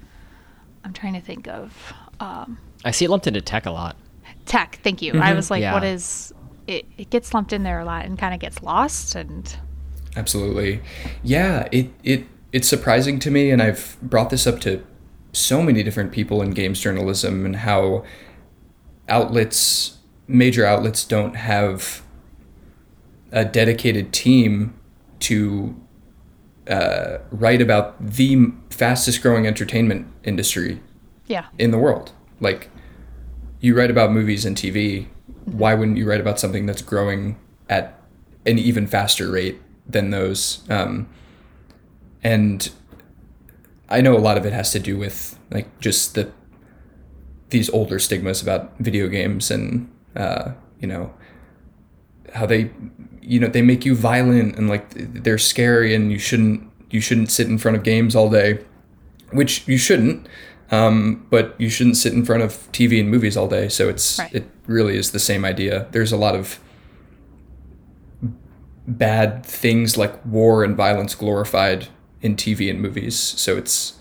[0.84, 3.96] I'm trying to think of um, I see it lumped into tech a lot.
[4.46, 4.80] tech.
[4.84, 5.14] Thank you.
[5.20, 5.74] I was like, Yeah.
[5.74, 6.34] what is
[6.68, 6.86] it?
[6.98, 9.16] It gets lumped in there a lot and kind of gets lost.
[9.16, 9.54] And
[10.16, 10.82] Absolutely.
[11.24, 14.86] Yeah, it it it's surprising to me and I've brought this up to
[15.32, 18.04] so many different people in games journalism and how
[19.10, 22.03] outlets major outlets don't have
[23.34, 24.80] a dedicated team
[25.19, 25.76] to
[26.69, 30.82] uh, write about the fastest growing entertainment industry
[31.28, 32.12] yeah, in the world.
[32.39, 32.69] Like,
[33.60, 35.08] you write about movies and TV.
[35.46, 38.00] Why wouldn't you write about something that's growing at
[38.46, 40.62] an even faster rate than those?
[40.69, 41.10] Um,
[42.24, 42.69] and
[43.89, 46.32] I know a lot of it has to do with like just the
[47.50, 51.13] these older stigmas about video games and uh, you know
[52.34, 52.72] how they
[53.26, 54.86] you know they make you violent and like
[55.24, 58.60] they're scary and you shouldn't you shouldn't sit in front of games all day
[59.32, 60.28] which you shouldn't
[60.74, 63.70] um, but you shouldn't sit in front of tv and movies all day.
[63.70, 64.34] So it's Right.
[64.34, 65.88] it really is the same idea.
[65.92, 66.60] There's a lot of
[68.88, 71.88] bad things like war and violence glorified
[72.22, 73.16] in tv and movies.
[73.16, 73.94] So it's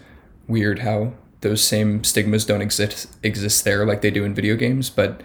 [0.49, 4.89] weird how those same stigmas don't exist exist there like they do in video games.
[4.89, 5.23] But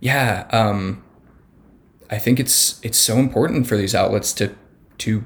[0.00, 1.02] yeah um,
[2.10, 4.54] I think it's it's so important for these outlets to
[4.98, 5.24] to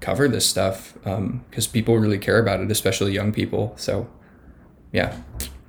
[0.00, 3.74] cover this stuff because people really care about it, especially young people.
[3.76, 4.08] So,
[4.92, 5.16] yeah,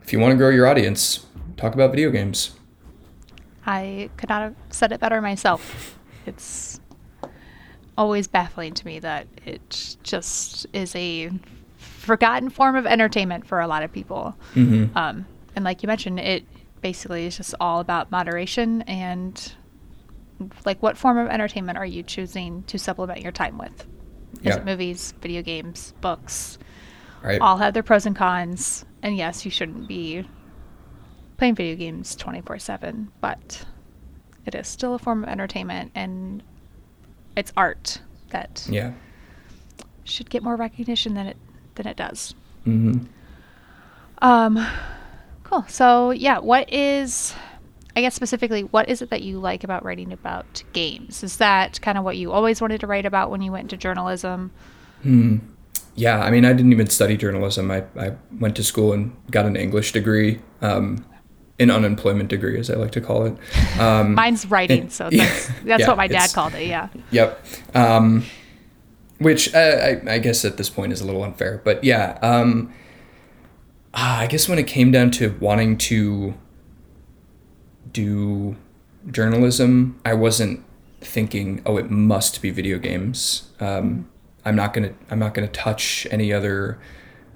[0.02, 1.26] if you want to grow your audience,
[1.58, 2.52] talk about video games.
[3.66, 5.98] I could not have said it better myself.
[6.26, 6.80] It's
[7.98, 11.32] always baffling to me that it just is a
[11.78, 14.36] forgotten form of entertainment for a lot of people.
[14.96, 16.46] Um, and like you mentioned, it
[16.82, 19.54] basically is just all about moderation and
[20.66, 23.86] like what form of entertainment are you choosing to supplement your time with?
[24.40, 24.56] Is Yeah.
[24.58, 26.58] it movies, video games, books?
[27.22, 27.42] Right?
[27.42, 28.86] all have their pros and cons.
[29.04, 30.26] And yes, you shouldn't be
[31.38, 33.66] playing video games 24 7, but
[34.46, 36.42] it is still a form of entertainment and
[37.36, 38.94] it's art that yeah.
[40.04, 41.38] should get more recognition than it
[41.76, 42.34] than it does.
[42.64, 43.00] hmm
[44.22, 44.66] Um,
[45.44, 45.66] cool.
[45.68, 47.34] So yeah, what is
[48.00, 51.22] I guess specifically, what is it that you like about writing about games?
[51.22, 53.76] Is that kind of what you always wanted to write about when you went into
[53.76, 54.52] journalism?
[55.96, 57.70] Yeah, I mean, I didn't even study journalism.
[57.70, 61.04] I, I went to school and got an English degree, um,
[61.60, 63.36] an unemployment degree, as I like to call it.
[63.82, 66.68] Um, Mine's writing, so that's that's Yeah, what my dad called it.
[66.68, 66.88] Yeah.
[67.12, 67.46] Yep.
[67.76, 68.24] Um,
[69.18, 69.58] which uh,
[70.08, 72.18] I, I guess at this point is a little unfair, but yeah.
[72.22, 72.74] Um,
[73.94, 76.34] ah, I guess when it came down to wanting to
[78.04, 78.56] do
[79.12, 80.64] journalism, I wasn't
[81.02, 83.50] thinking, oh, it must be video games.
[83.60, 84.10] Um,
[84.46, 84.94] I'm not gonna.
[85.12, 86.80] I'm not gonna touch any other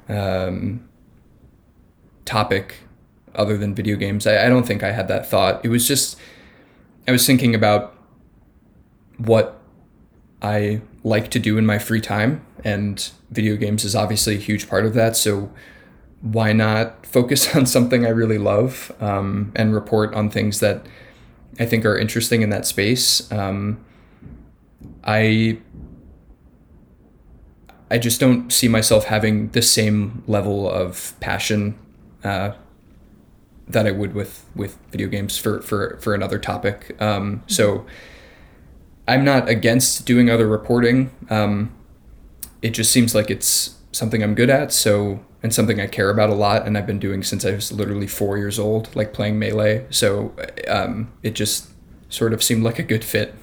[0.07, 0.87] um,
[2.25, 2.75] topic
[3.35, 4.25] other than video games.
[4.25, 5.63] I, I don't think I had that thought.
[5.65, 6.17] It was just
[7.07, 7.95] I was thinking about
[9.17, 9.59] what
[10.41, 14.69] I like to do in my free time, and video games is obviously a huge
[14.69, 15.17] part of that.
[15.17, 15.51] So
[16.23, 20.85] why not focus on something I really love um, and report on things that
[21.59, 23.31] I think are interesting in that space?
[23.31, 23.83] Um,
[25.03, 25.59] I
[27.91, 31.77] I just don't see myself having the same level of passion
[32.23, 32.53] uh,
[33.67, 36.99] that I would with with video games for for for another topic.
[37.01, 37.85] Um, so
[39.07, 41.11] I'm not against doing other reporting.
[41.29, 41.73] Um,
[42.61, 44.73] it just seems like it's something I'm good at.
[44.73, 47.71] So and something I care about a lot, and I've been doing since I was
[47.71, 49.85] literally four years old, like playing melee.
[49.89, 50.33] So
[50.69, 51.69] um, it just
[52.09, 53.35] sort of seemed like a good fit.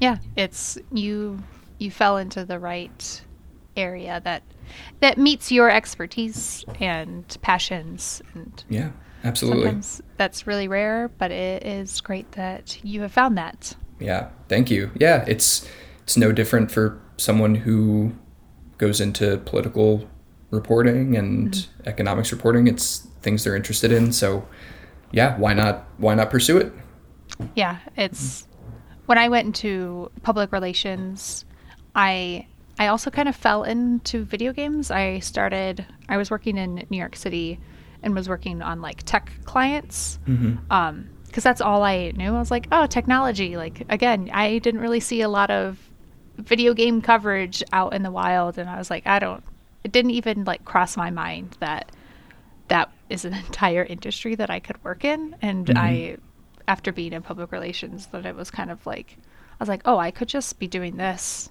[0.00, 1.42] Yeah, it's you
[1.78, 3.22] you fell into the right
[3.76, 4.42] area that
[5.00, 8.90] that meets your expertise and passions and Yeah,
[9.24, 9.80] absolutely.
[10.16, 13.74] that's really rare, but it is great that you have found that.
[13.98, 14.90] Yeah, thank you.
[14.94, 15.68] Yeah, it's
[16.02, 18.12] it's no different for someone who
[18.82, 20.04] goes into political
[20.50, 22.66] reporting and economics reporting.
[22.66, 24.10] It's things they're interested in.
[24.10, 24.44] So,
[25.12, 26.72] yeah, why not why not pursue it?
[27.54, 28.48] Yeah, it's
[29.06, 31.44] when I went into public relations,
[31.94, 34.90] I I also kind of fell into video games.
[34.90, 37.60] I started I was working in New York City
[38.02, 40.18] and was working on like tech clients.
[40.70, 42.34] Um because that's all I knew.
[42.34, 45.78] I was like, "Oh, technology." Like again, I didn't really see a lot of
[46.36, 49.42] video game coverage out in the wild and I was like, "I don't
[49.84, 51.90] it didn't even like cross my mind that
[52.68, 55.36] that is an entire industry that I could work in.
[55.42, 55.78] And mm-hmm.
[55.78, 56.16] I,
[56.68, 59.98] after being in public relations, that it was kind of like, I was like, oh,
[59.98, 61.50] I could just be doing this,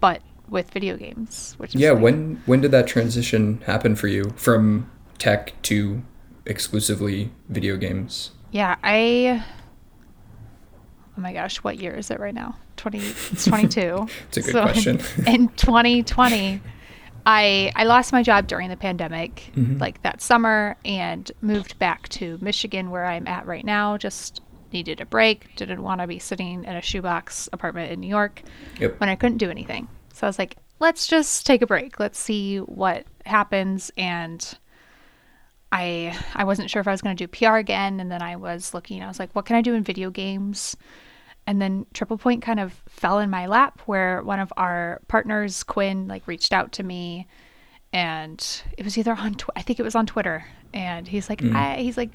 [0.00, 4.06] but with video games, which is Yeah, like- when when did that transition happen for
[4.08, 6.02] you from tech to
[6.44, 8.30] exclusively video games?
[8.52, 9.44] Yeah, I.
[11.16, 12.56] Oh my gosh, what year is it right now?
[12.76, 12.98] Twenty.
[12.98, 14.06] It's twenty-two.
[14.28, 15.00] It's a good question.
[15.26, 16.60] In, in 2020,
[17.24, 19.78] I I lost my job during the pandemic, Mm-hmm.
[19.78, 23.96] like that summer, and moved back to Michigan, where I'm at right now.
[23.96, 25.54] Just needed a break.
[25.56, 28.42] Didn't want to be sitting in a shoebox apartment in New York
[28.78, 29.00] Yep.
[29.00, 29.88] when I couldn't do anything.
[30.12, 31.98] So I was like, let's just take a break.
[31.98, 33.90] Let's see what happens.
[33.96, 34.46] And
[35.72, 38.00] I I wasn't sure if I was going to do PR again.
[38.00, 39.02] And then I was looking.
[39.02, 40.76] I was like, what can I do in video games?
[41.46, 45.62] And then Triple Point kind of fell in my lap, where one of our partners,
[45.62, 47.28] Quinn, like reached out to me,
[47.92, 51.40] and it was either on tw- I think it was on Twitter, and he's like,
[51.40, 51.54] mm.
[51.54, 52.10] I, he's like,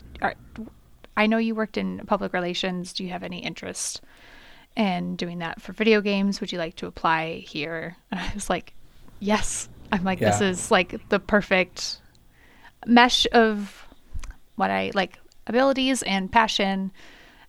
[1.15, 2.93] I know you worked in public relations.
[2.93, 4.01] Do you have any interest?
[4.75, 6.39] in doing that for video games.
[6.39, 7.95] Would you like to apply here?
[8.11, 8.73] And I was like,
[9.19, 9.69] yes.
[9.91, 11.99] I'm like, this is like the perfect
[12.85, 13.85] mesh of
[14.55, 16.91] what I like abilities and passion.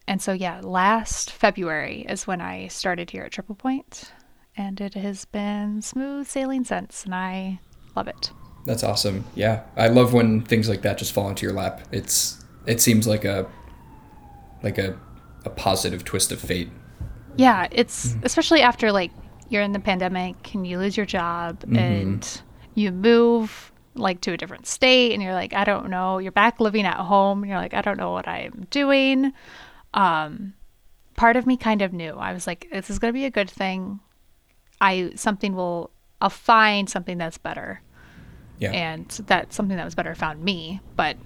[0.06, 4.12] And so, yeah, last February is when I started here at Triple Point,
[4.56, 7.60] and it has been smooth sailing since, and I
[7.94, 8.32] love it.
[8.64, 9.24] That's awesome.
[9.34, 11.82] Yeah, I love when things like that just fall into your lap.
[11.90, 13.46] It's it seems like a
[14.62, 14.98] like a
[15.44, 16.70] a positive twist of fate.
[17.36, 18.20] Yeah, it's hmm.
[18.22, 19.10] especially after like
[19.48, 21.76] you're in the pandemic and you lose your job mm-hmm.
[21.76, 22.42] and
[22.74, 26.18] you move like to a different state and you're like, I don't know.
[26.18, 29.32] You're back living at home and you're like, I don't know what I'm doing.
[29.94, 30.54] Um,
[31.16, 32.14] part of me kind of knew.
[32.14, 34.00] I was like, this is gonna be a good thing.
[34.80, 37.80] I something will I'll find something that's better.
[38.58, 38.70] Yeah.
[38.72, 41.16] And that something that was better found me, but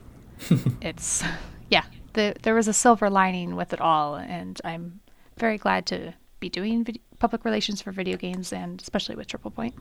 [0.80, 1.22] it's
[1.70, 5.00] yeah, the, there was a silver lining with it all, and I'm
[5.38, 6.86] very glad to be doing
[7.18, 9.74] public relations for video games, and especially with Triple Point.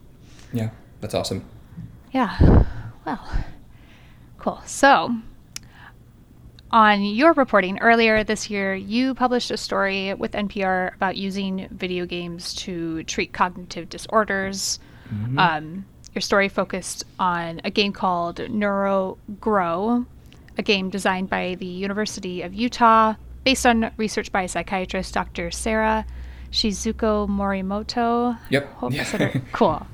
[0.53, 0.69] yeah,
[1.01, 1.43] that's awesome.
[2.11, 2.65] Yeah,
[3.05, 3.27] well,
[4.37, 4.61] cool.
[4.65, 5.15] So,
[6.71, 12.05] on your reporting earlier this year, you published a story with NPR about using video
[12.05, 14.79] games to treat cognitive disorders.
[15.37, 20.05] Um, your story focused on a game called NeuroGrow,
[20.57, 25.51] a game designed by the University of Utah based on research by psychiatrist Dr.
[25.51, 26.05] Sarah
[26.51, 28.37] Shizuko Morimoto.
[28.49, 28.73] Yep.
[28.73, 29.39] Hope Yeah.
[29.51, 29.85] cool.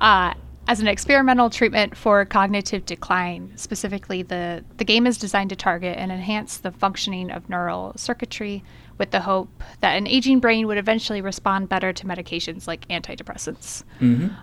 [0.00, 0.34] Uh,
[0.70, 5.98] as an experimental treatment for cognitive decline, specifically, the, the game is designed to target
[5.98, 8.62] and enhance the functioning of neural circuitry
[8.96, 13.82] with the hope that an aging brain would eventually respond better to medications like antidepressants.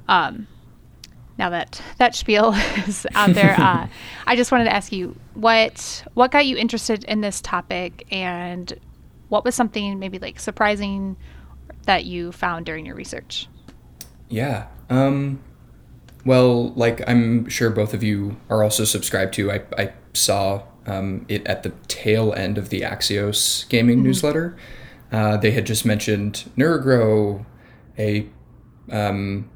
[0.09, 0.47] Um,
[1.37, 2.53] now that that spiel
[2.85, 3.87] is out there, uh,
[4.25, 8.77] I just wanted to ask you what what got you interested in this topic, and
[9.29, 11.15] what was something maybe like surprising
[11.85, 13.47] that you found during your research?
[14.27, 14.67] Yeah.
[14.89, 15.39] Um,
[16.25, 19.51] well, like I'm sure both of you are also subscribed to.
[19.51, 24.57] I, I saw um, it at the tail end of the Axios gaming newsletter.
[25.11, 27.45] Uh, they had just mentioned NeuroGrow,
[27.97, 28.27] a
[28.91, 29.49] um,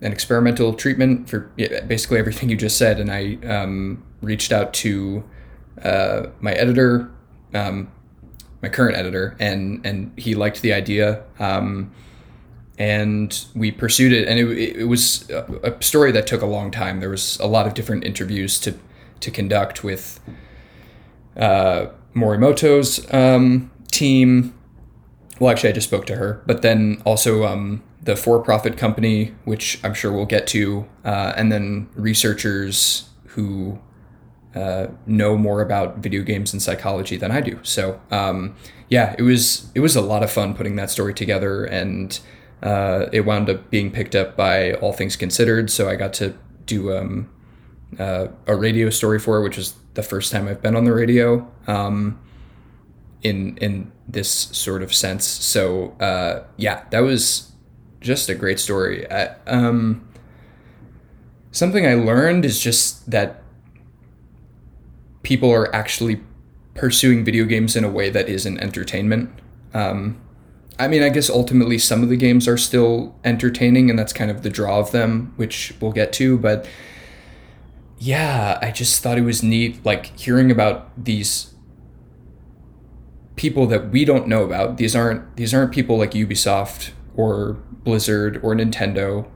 [0.00, 1.50] an experimental treatment for
[1.86, 5.24] basically everything you just said, and I um, reached out to
[5.82, 7.10] uh, my editor,
[7.54, 7.90] um,
[8.62, 11.24] my current editor, and and he liked the idea.
[12.78, 16.70] And we pursued it and it, it was a, a story that took a long
[16.70, 18.78] time there was a lot of different interviews to
[19.20, 20.20] to conduct with
[21.36, 24.54] uh, morimoto's um, team
[25.40, 29.80] well actually i just spoke to her but then also um, the for-profit company which
[29.84, 33.78] i'm sure we'll get to uh, and then researchers who
[34.54, 37.60] uh, know more about video games and psychology than I do.
[37.62, 38.56] So um,
[38.88, 42.18] yeah, it was it was a lot of fun putting that story together, and
[42.62, 45.70] uh, it wound up being picked up by All Things Considered.
[45.70, 46.34] So I got to
[46.66, 47.30] do um,
[47.98, 50.94] uh, a radio story for it, which was the first time I've been on the
[50.94, 52.18] radio um,
[53.22, 55.24] in in this sort of sense.
[55.26, 57.52] So uh, yeah, that was
[58.00, 59.10] just a great story.
[59.10, 60.08] I, um,
[61.50, 63.42] something I learned is just that
[65.22, 66.20] people are actually
[66.74, 69.30] pursuing video games in a way that isn't entertainment.
[69.74, 70.20] Um,
[70.78, 74.30] I mean, I guess ultimately some of the games are still entertaining, and that's kind
[74.30, 76.38] of the draw of them, which we'll get to.
[76.38, 76.68] But
[77.98, 81.54] yeah, I just thought it was neat, like hearing about these
[83.34, 84.76] people that we don't know about.
[84.76, 87.54] These aren't these aren't people like Ubisoft or
[87.84, 89.28] Blizzard or Nintendo.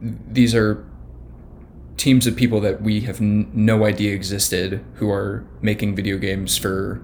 [0.00, 0.84] These are
[1.96, 6.56] teams of people that we have n- no idea existed who are making video games
[6.56, 7.02] for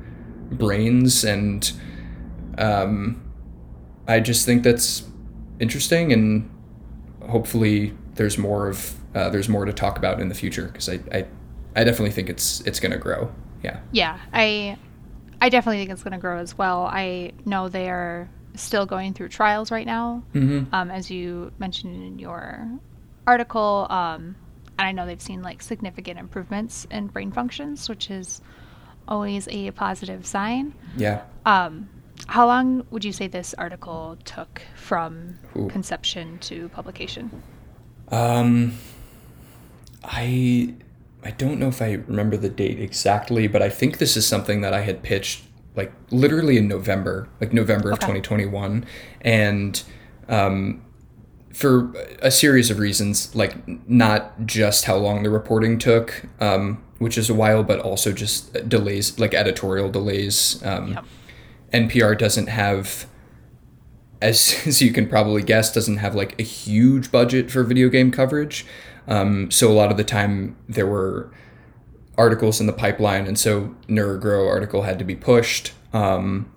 [0.50, 1.70] brains and
[2.56, 3.22] um,
[4.08, 5.04] i just think that's
[5.60, 6.50] interesting and
[7.28, 10.98] hopefully there's more of uh, there's more to talk about in the future because I,
[11.12, 11.26] I
[11.74, 13.32] I definitely think it's it's going to grow.
[13.62, 13.80] Yeah.
[13.92, 14.76] Yeah, I
[15.40, 16.84] I definitely think it's going to grow as well.
[16.84, 20.74] I know they are still going through trials right now, Mm-hmm.
[20.74, 22.68] um, as you mentioned in your
[23.26, 23.86] article.
[23.90, 24.36] Um,
[24.78, 28.40] and I know they've seen like significant improvements in brain functions, which is
[29.08, 30.74] always a positive sign.
[30.96, 31.22] Yeah.
[31.46, 31.88] Um,
[32.26, 35.68] how long would you say this article took from Ooh.
[35.68, 37.30] conception to publication?
[38.08, 38.74] Um,
[40.04, 40.74] I
[41.22, 44.60] I don't know if I remember the date exactly, but I think this is something
[44.60, 48.86] that I had pitched like literally in November, like November of 2021,
[49.20, 49.82] and
[50.28, 50.82] um,
[51.52, 53.56] for a series of reasons, like
[53.88, 58.52] not just how long the reporting took, um, which is a while, but also just
[58.68, 60.62] delays, like editorial delays.
[60.64, 61.04] Um, Yep.
[61.76, 63.06] NPR doesn't have,
[64.22, 68.10] as, as you can probably guess, doesn't have like a huge budget for video game
[68.10, 68.66] coverage.
[69.08, 71.30] Um, so a lot of the time there were
[72.18, 76.50] articles in the pipeline, and so Neurogrow article had to be pushed um,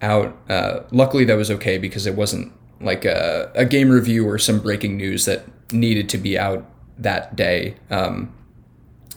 [0.00, 0.36] out.
[0.48, 4.60] Uh, luckily, that was okay because it wasn't like a, a game review or some
[4.60, 7.76] breaking news that needed to be out that day.
[7.90, 8.32] Um,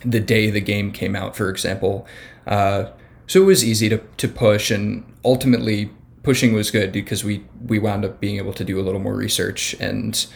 [0.03, 2.05] the day the game came out, for example.
[2.45, 2.91] Uh,
[3.27, 5.89] so it was easy to, to push, and ultimately
[6.23, 9.15] pushing was good because we we wound up being able to do a little more
[9.15, 10.28] research and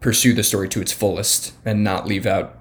[0.00, 2.58] pursue the story to its fullest and not leave out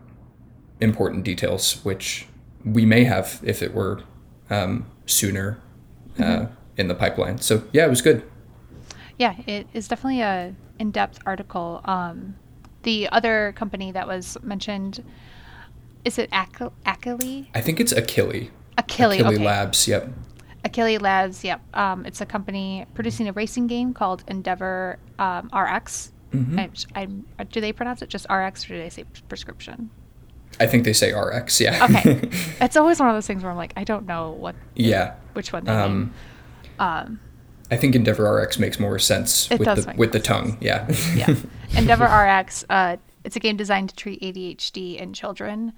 [0.80, 2.28] important details, which
[2.64, 4.02] we may have if it were
[4.50, 5.60] um, sooner
[6.18, 7.38] uh, in the pipeline.
[7.38, 8.24] So yeah, it was good.
[9.18, 11.82] Yeah, it is definitely a in-depth article.
[11.86, 12.36] Um,
[12.84, 15.04] the other company that was mentioned
[16.04, 17.48] is it Ac- Akili?
[17.56, 18.50] I think it's Akili.
[18.78, 19.44] Akili, Akili okay.
[19.44, 19.88] Labs.
[19.88, 20.10] Yep.
[20.66, 21.44] Akili Labs.
[21.44, 21.62] Yep.
[21.76, 26.12] Um, it's a company producing a racing game called Endeavor um, RX.
[26.32, 26.60] Mm-hmm.
[26.96, 27.08] I,
[27.40, 29.90] I, do they pronounce it just RX or do they say prescription?
[30.60, 31.62] I think they say RX.
[31.62, 31.86] Yeah.
[31.90, 32.30] Okay,
[32.62, 35.16] it's always one of those things where I'm like, I don't know what yeah.
[35.34, 36.14] which one they Um.
[36.80, 37.20] Um,
[37.72, 40.58] I think Endeavor RX makes more sense It with the with the more tongue.
[40.62, 40.90] Yeah.
[41.16, 41.36] yeah.
[41.78, 42.66] Endeavor RX.
[42.70, 45.74] Uh, it's a game designed to treat ADHD in children.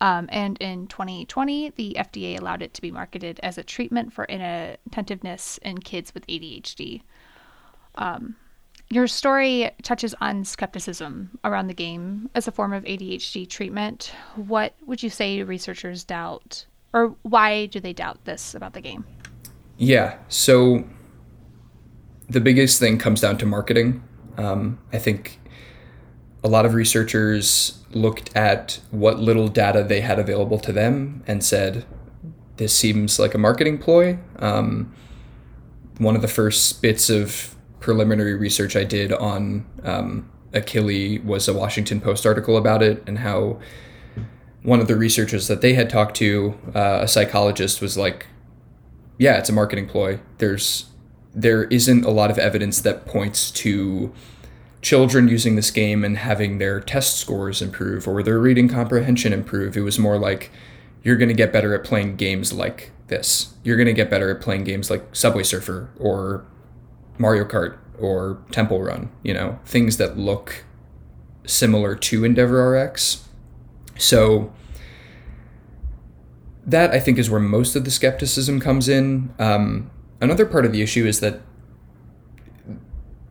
[0.00, 4.24] Um, and in 2020, the FDA allowed it to be marketed as a treatment for
[4.26, 7.02] inattentiveness in kids with ADHD.
[7.94, 8.36] Um,
[8.88, 14.12] your story touches on skepticism around the game as a form of ADHD treatment.
[14.36, 19.04] What would you say researchers doubt, or why do they doubt this about the game?
[19.76, 20.18] Yeah.
[20.28, 20.84] So
[22.28, 24.02] the biggest thing comes down to marketing.
[24.36, 25.40] Um, I think
[26.44, 31.42] a lot of researchers looked at what little data they had available to them and
[31.42, 31.84] said,
[32.56, 34.18] this seems like a marketing ploy.
[34.38, 34.94] Um,
[35.98, 41.54] one of the first bits of preliminary research I did on um, Akili was a
[41.54, 43.58] Washington Post article about it and how
[44.62, 48.26] one of the researchers that they had talked to, uh, a psychologist, was like,
[49.18, 50.18] yeah, it's a marketing ploy.
[50.38, 50.86] There's
[51.34, 54.12] there isn't a lot of evidence that points to
[54.86, 59.76] children using this game and having their test scores improve or their reading comprehension improve.
[59.76, 60.52] It was more like
[61.02, 63.54] you're going to get better at playing games like this.
[63.64, 66.46] You're going to get better at playing games like Subway Surfer or
[67.18, 70.64] Mario Kart or Temple Run, you know, things that look
[71.44, 73.26] similar to Endeavor RX.
[73.98, 74.52] So
[76.64, 79.34] that I think is where most of the skepticism comes in.
[79.40, 81.40] Um, another part of the issue is that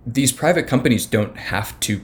[0.06, 2.02] these private companies don't have to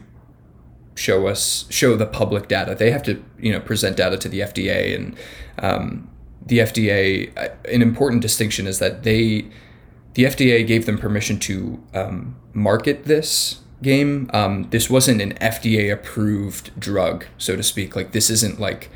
[0.96, 2.76] show us show the public data.
[2.76, 5.18] They have to you know present data to the FDA and
[5.60, 6.10] um,
[6.46, 7.38] the FDA.
[7.38, 9.46] uh, An important distinction is that they
[10.14, 14.30] the FDA gave them permission to um, market this game.
[14.34, 17.96] Um, this wasn't an FDA approved drug, so to speak.
[17.96, 18.90] Like this isn't like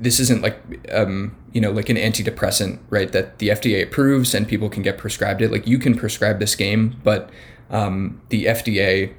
[0.00, 0.58] this isn't like
[0.90, 4.98] um, you know like an antidepressant right that the fda approves and people can get
[4.98, 5.52] prescribed it.
[5.52, 7.30] Like you can prescribe this game but
[7.68, 9.12] um, the fda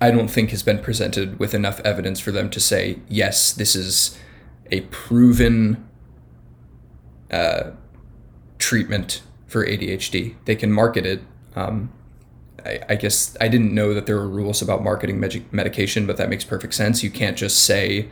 [0.00, 3.74] i don't think has been presented with enough evidence for them to say yes this
[3.74, 4.18] is
[4.70, 5.86] a proven
[7.32, 7.70] uh,
[8.58, 11.20] treatment for adhd they can market it.
[11.56, 11.92] Um,
[12.64, 16.16] I, I guess i didn't know that there were rules about marketing med- medication but
[16.16, 17.02] that makes perfect sense.
[17.02, 18.08] You can't just say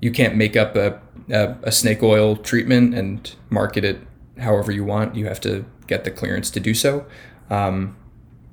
[0.00, 4.00] you can't make up a, a, a snake oil treatment and market it
[4.38, 5.14] however you want.
[5.14, 7.06] You have to get the clearance to do so.
[7.50, 7.96] Um,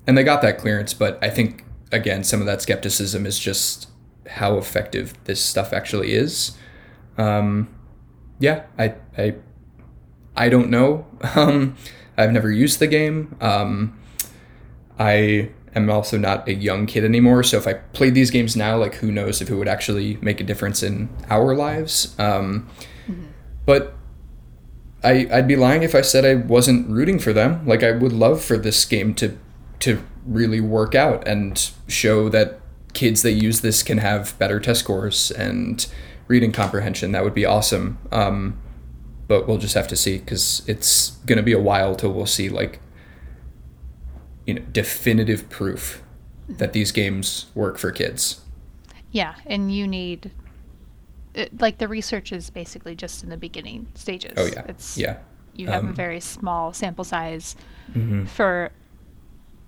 [0.05, 3.89] and they got that clearance, but I think, again, some of that skepticism is just
[4.27, 6.57] how effective this stuff actually is.
[7.17, 7.69] Um,
[8.39, 9.35] yeah, I, I,
[10.35, 11.05] I don't know.
[11.35, 11.75] Um,
[12.19, 13.35] I've never used the game.
[13.41, 13.99] Um,
[14.97, 17.43] I am also not a young kid anymore.
[17.43, 20.39] So if I played these games now, like who knows if it would actually make
[20.41, 22.15] a difference in our lives.
[22.19, 22.69] Um,
[23.65, 23.93] But
[25.03, 27.65] I, I'd be lying if I said I wasn't rooting for them.
[27.67, 29.37] Like I would love for this game to
[29.79, 32.59] to really work out and show that
[32.93, 35.85] kids that use this can have better test scores and
[36.27, 37.11] reading comprehension.
[37.11, 37.99] That would be awesome.
[38.11, 38.57] Um,
[39.27, 42.49] but we'll just have to see because it's gonna be a while till we'll see
[42.49, 42.79] like
[44.47, 46.01] you know definitive proof
[46.49, 48.41] that these games work for kids.
[49.11, 50.31] Yeah, and you need
[51.35, 54.33] it, like the research is basically just in the beginning stages.
[54.37, 55.17] Oh yeah, it's yeah.
[55.53, 57.55] you have a Um, very small sample size
[57.93, 58.25] Mm-hmm.
[58.25, 58.71] for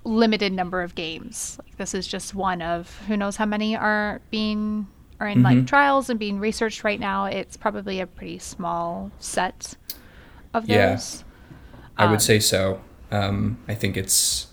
[0.04, 1.58] limited number of games.
[1.64, 4.88] Like this is just one of who knows how many are being
[5.20, 5.68] are in like Mhm.
[5.68, 7.26] trials and being researched right now.
[7.26, 9.76] It's probably a pretty small set
[10.54, 10.70] of those.
[10.70, 11.00] Yeah.
[11.98, 12.82] I Um, would say so.
[13.12, 14.48] Um, I think it's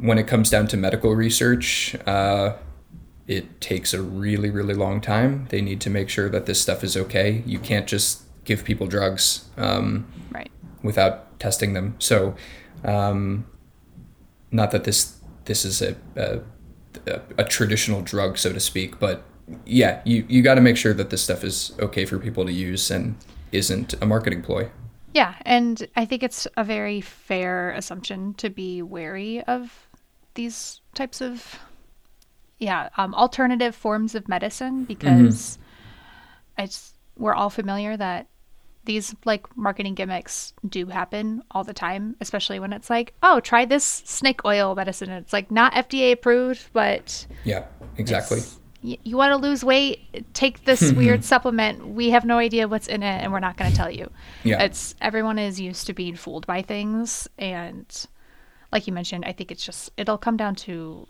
[0.00, 2.54] when it comes down to medical research, uh,
[3.26, 5.46] it takes a really, really long time.
[5.50, 7.42] They need to make sure that this stuff is okay.
[7.46, 10.50] You can't just give people drugs um, Right.
[10.82, 11.94] without testing them.
[11.98, 12.34] So,
[12.84, 13.46] um,
[14.50, 16.40] not that this this is a, a
[17.06, 19.22] a a traditional drug, so to speak, but
[19.64, 22.52] yeah, you you got to make sure that this stuff is okay for people to
[22.52, 23.16] use and
[23.50, 24.68] isn't a marketing ploy.
[25.14, 29.88] Yeah, and I think it's a very fair assumption to be wary of
[30.34, 31.58] these types of
[32.58, 35.58] yeah, um, alternative forms of medicine because
[36.56, 38.28] it's we're all familiar that
[38.84, 43.64] these like marketing gimmicks do happen all the time, especially when it's like, oh, try
[43.64, 45.10] this snake oil medicine.
[45.10, 47.64] And it's like not FDA approved, but Yeah,
[47.96, 48.38] exactly.
[48.38, 51.86] it's- you want to lose weight, take this weird supplement.
[51.86, 54.10] We have no idea what's in it, and we're not going to tell you.
[54.42, 54.62] Yeah.
[54.62, 57.86] It's everyone is used to being fooled by things, and
[58.72, 61.06] like you mentioned, I think it's just it'll come down to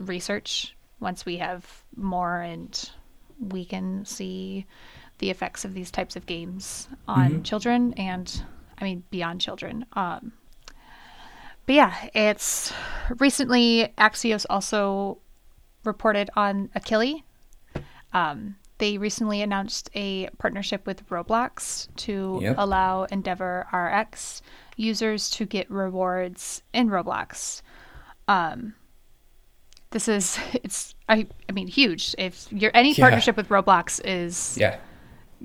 [0.00, 2.90] research once we have more and
[3.38, 4.66] we can see
[5.18, 8.42] the effects of these types of games on children and
[8.78, 9.84] I mean beyond children.
[9.92, 10.32] Um,
[11.66, 12.72] but yeah, it's
[13.18, 15.18] recently Axios also
[15.84, 17.22] reported on Akili.
[18.12, 22.54] Um, they recently announced a partnership with Roblox to Yep.
[22.58, 24.42] allow Endeavor RX
[24.76, 27.62] users to get rewards in Roblox.
[28.28, 28.74] Um,
[29.90, 32.14] this is it's I I mean huge.
[32.18, 33.02] If you're any Yeah.
[33.04, 34.78] partnership with Roblox is Yeah.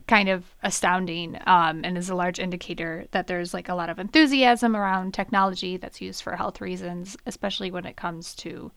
[0.07, 3.99] kind of astounding um, and is a large indicator that there's like a lot of
[3.99, 8.71] enthusiasm around technology that's used for health reasons, especially when it comes to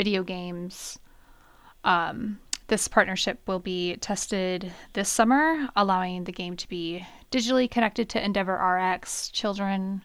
[0.00, 0.98] video games.
[1.84, 8.08] Um, this partnership will be tested this summer, allowing the game to be digitally connected
[8.08, 9.28] to Endeavor RX.
[9.28, 10.02] Children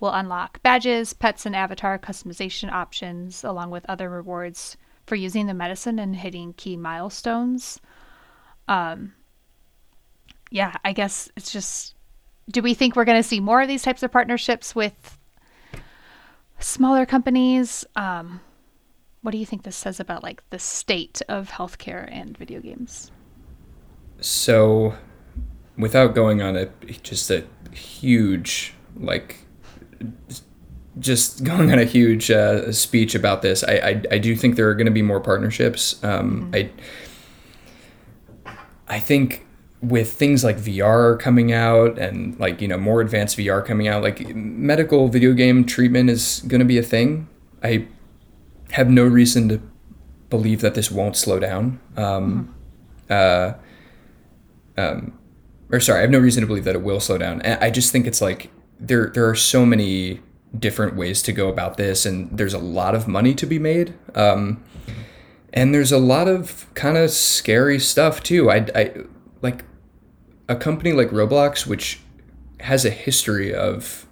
[0.00, 4.76] will unlock badges, pets, and avatar customization options, along with other rewards
[5.06, 7.80] for using the medicine and hitting key milestones.
[8.66, 9.12] Um,
[10.50, 11.94] yeah, I guess it's just
[12.50, 15.16] do we think we're going to see more of these types of partnerships with
[16.58, 17.84] smaller companies?
[17.94, 18.40] Um,
[19.22, 23.10] what do you think this says about like the state of healthcare and video games?
[24.20, 24.94] So,
[25.76, 26.66] without going on a
[27.02, 29.38] just a huge like,
[30.98, 34.68] just going on a huge uh, speech about this, I, I I do think there
[34.68, 36.02] are going to be more partnerships.
[36.04, 36.70] Um, I
[38.88, 39.46] I think
[39.80, 44.02] with things like VR coming out and like you know more advanced VR coming out,
[44.02, 47.28] like medical video game treatment is going to be a thing.
[47.62, 47.86] I
[48.72, 49.60] have no reason to
[50.30, 51.80] believe that this won't slow down.
[51.96, 52.54] Um,
[53.08, 53.54] uh,
[54.76, 55.18] um,
[55.70, 57.42] or sorry, I have no reason to believe that it will slow down.
[57.42, 60.20] And I just think it's like there there are so many
[60.58, 63.94] different ways to go about this, and there's a lot of money to be made.
[64.14, 64.62] Um,
[65.52, 68.50] and there's a lot of kind of scary stuff too.
[68.50, 68.94] I, I
[69.42, 69.64] like
[70.48, 72.00] a company like Roblox, which
[72.60, 74.06] has a history of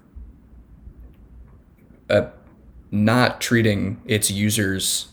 [2.09, 2.29] uh,
[2.91, 5.09] not treating its users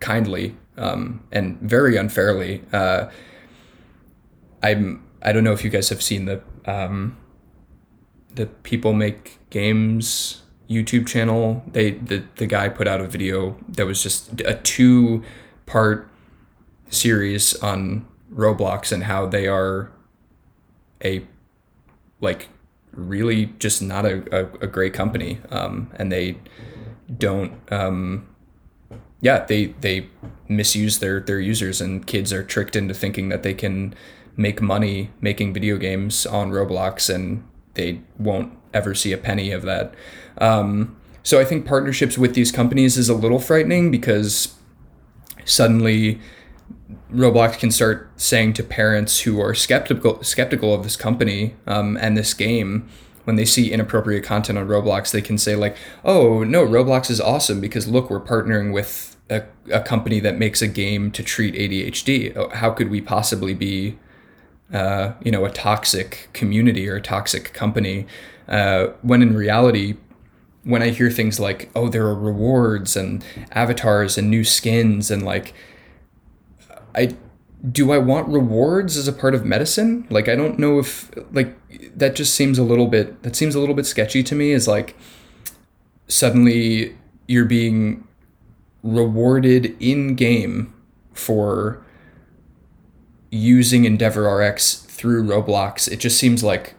[0.00, 2.62] kindly um, and very unfairly.
[2.72, 3.08] Uh,
[4.62, 7.16] I'm I don't know if you guys have seen the um,
[8.34, 11.62] the People Make Games YouTube channel.
[11.66, 15.22] They the the guy put out a video that was just a two
[15.66, 16.08] part
[16.88, 19.90] series on Roblox and how they are
[21.04, 21.26] a
[22.20, 22.48] like
[22.92, 26.38] really just not a, a, a great company um, and they
[27.14, 28.26] don't um,
[29.20, 30.08] yeah they they
[30.48, 33.94] misuse their their users and kids are tricked into thinking that they can
[34.36, 39.62] make money making video games on Roblox and they won't ever see a penny of
[39.62, 39.94] that.
[40.38, 44.54] Um, so I think partnerships with these companies is a little frightening because
[45.44, 46.20] suddenly
[47.12, 52.16] Roblox can start saying to parents who are skeptical skeptical of this company um, and
[52.16, 52.88] this game
[53.26, 57.20] when they see inappropriate content on Roblox, they can say like, "Oh no, Roblox is
[57.20, 61.54] awesome because look, we're partnering with a, a company that makes a game to treat
[61.54, 62.36] ADHD.
[62.36, 63.98] Oh, How could we possibly be,
[64.72, 68.06] uh, you know, a toxic community or a toxic company?"
[68.48, 69.96] Uh, when in reality,
[70.62, 75.24] when I hear things like, "Oh, there are rewards and avatars and new skins and
[75.24, 75.52] like,"
[76.94, 77.16] I
[77.70, 80.06] do I want rewards as a part of medicine?
[80.10, 81.56] Like I don't know if like
[81.96, 84.68] that just seems a little bit that seems a little bit sketchy to me is
[84.68, 84.96] like
[86.08, 86.96] suddenly
[87.26, 88.06] you're being
[88.82, 90.72] rewarded in game
[91.12, 91.82] for
[93.30, 95.90] using Endeavor RX through Roblox.
[95.90, 96.75] It just seems like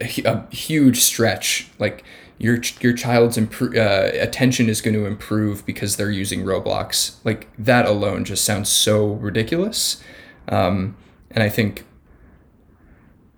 [0.00, 1.68] a, huge stretch.
[1.78, 2.04] Like
[2.38, 7.16] your your child's impro- uh, attention is going to improve because they're using Roblox.
[7.24, 10.02] Like that alone just sounds so ridiculous.
[10.48, 10.96] Um,
[11.30, 11.84] and I think,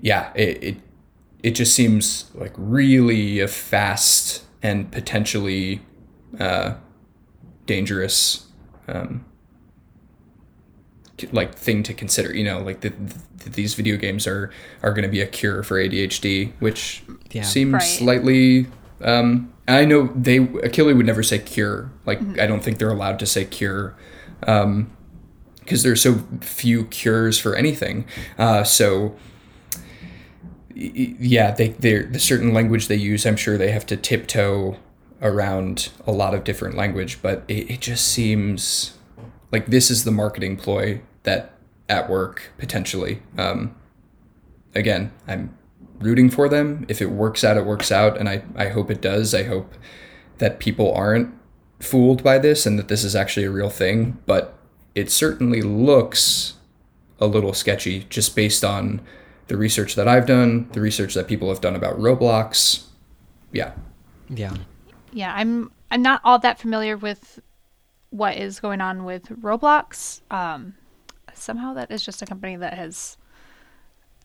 [0.00, 0.76] yeah, it, it
[1.42, 5.80] it just seems like really a fast and potentially
[6.40, 6.74] uh,
[7.66, 8.46] dangerous
[8.88, 9.24] um,
[11.32, 12.92] like thing to consider you know like that
[13.38, 14.50] the, these video games are
[14.82, 17.02] are going to be a cure for ADHD which
[17.32, 17.42] Yeah.
[17.42, 17.82] seems Right.
[17.82, 18.66] slightly
[19.02, 23.18] um I know they Akili would never say cure like I don't think they're allowed
[23.20, 23.96] to say cure
[24.46, 24.90] um
[25.60, 28.04] because there's so few cures for anything
[28.38, 29.16] uh so
[30.76, 33.96] y- y- yeah they they're the certain language they use i'm sure they have to
[33.96, 34.76] tiptoe
[35.22, 38.92] around a lot of different language but it, it just seems
[39.52, 41.52] like this is the marketing ploy that
[41.88, 43.22] at work potentially.
[43.38, 43.74] Um,
[44.74, 45.56] again i'm
[45.98, 46.84] rooting for them.
[46.88, 49.34] If it works out it works out and i, I hope it does.
[49.34, 49.74] I hope
[50.38, 51.32] that people aren't
[51.80, 54.58] fooled by this and that this is actually a real thing but
[54.94, 56.54] it certainly looks
[57.20, 59.00] a little sketchy just based on
[59.48, 62.84] the research that i've done the research that people have done about roblox.
[63.52, 63.72] Yeah.
[64.28, 64.54] Yeah.
[65.12, 67.40] yeah i'm i'm not all that familiar with
[68.10, 70.20] what is going on with roblox.
[70.30, 70.74] Um
[71.34, 73.18] somehow that is just a company that has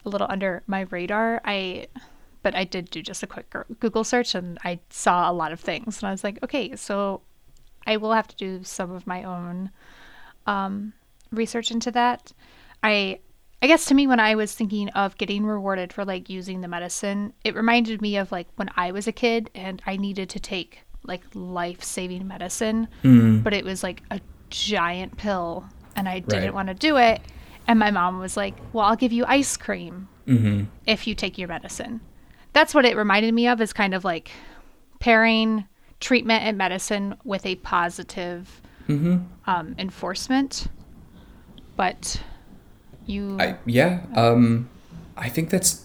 [0.04, 1.40] a little under my radar.
[1.44, 1.88] I
[2.42, 5.60] but i did do just a quick google search and i saw a lot of
[5.60, 7.20] things and i was like okay so
[7.86, 9.70] i will have to do some of my own
[10.46, 10.92] um
[11.30, 12.32] research into that.
[12.82, 13.20] I
[13.62, 16.68] i guess to me when i was thinking of getting rewarded for like using the
[16.68, 20.40] medicine it reminded me of like when i was a kid and i needed to
[20.40, 22.88] take like life-saving medicine
[23.42, 25.64] but it was like a giant pill
[25.96, 26.54] and i didn't Right.
[26.54, 27.20] want to do it.
[27.66, 30.64] And my mom was like well i'll give you ice cream mm-hmm.
[30.86, 32.00] if you take your medicine.
[32.52, 34.30] That's what it reminded me of is kind of like
[35.00, 35.66] pairing
[36.00, 40.66] treatment and medicine with a positive um, enforcement.
[41.76, 42.20] But
[43.06, 44.68] you I, yeah um
[45.16, 45.81] i think that's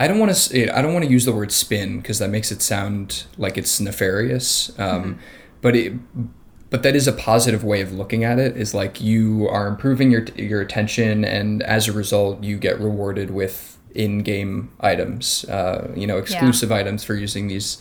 [0.00, 2.50] i don't want to i don't want to use the word spin because that makes
[2.50, 5.18] it sound like it's nefarious um
[5.60, 5.92] but it
[6.70, 10.10] but that is a positive way of looking at it is like you are improving
[10.10, 16.06] your your attention and as a result you get rewarded with in-game items uh, you
[16.06, 17.78] know exclusive items for using these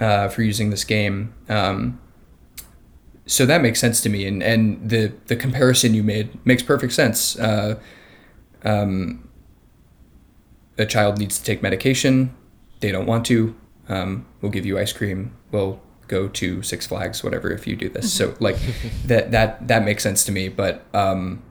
[0.00, 2.00] uh, for using this game um,
[3.26, 6.92] so that makes sense to me and and the the comparison you made makes perfect
[6.92, 7.78] sense uh,
[8.64, 9.25] um,
[10.78, 12.34] a child needs to take medication.
[12.80, 13.56] They don't want to.
[13.88, 15.36] Um, we'll give you ice cream.
[15.50, 18.12] We'll go to six flags whatever if you do this.
[18.12, 18.56] So like
[19.06, 20.48] that that that makes sense to me.
[20.48, 21.42] But um,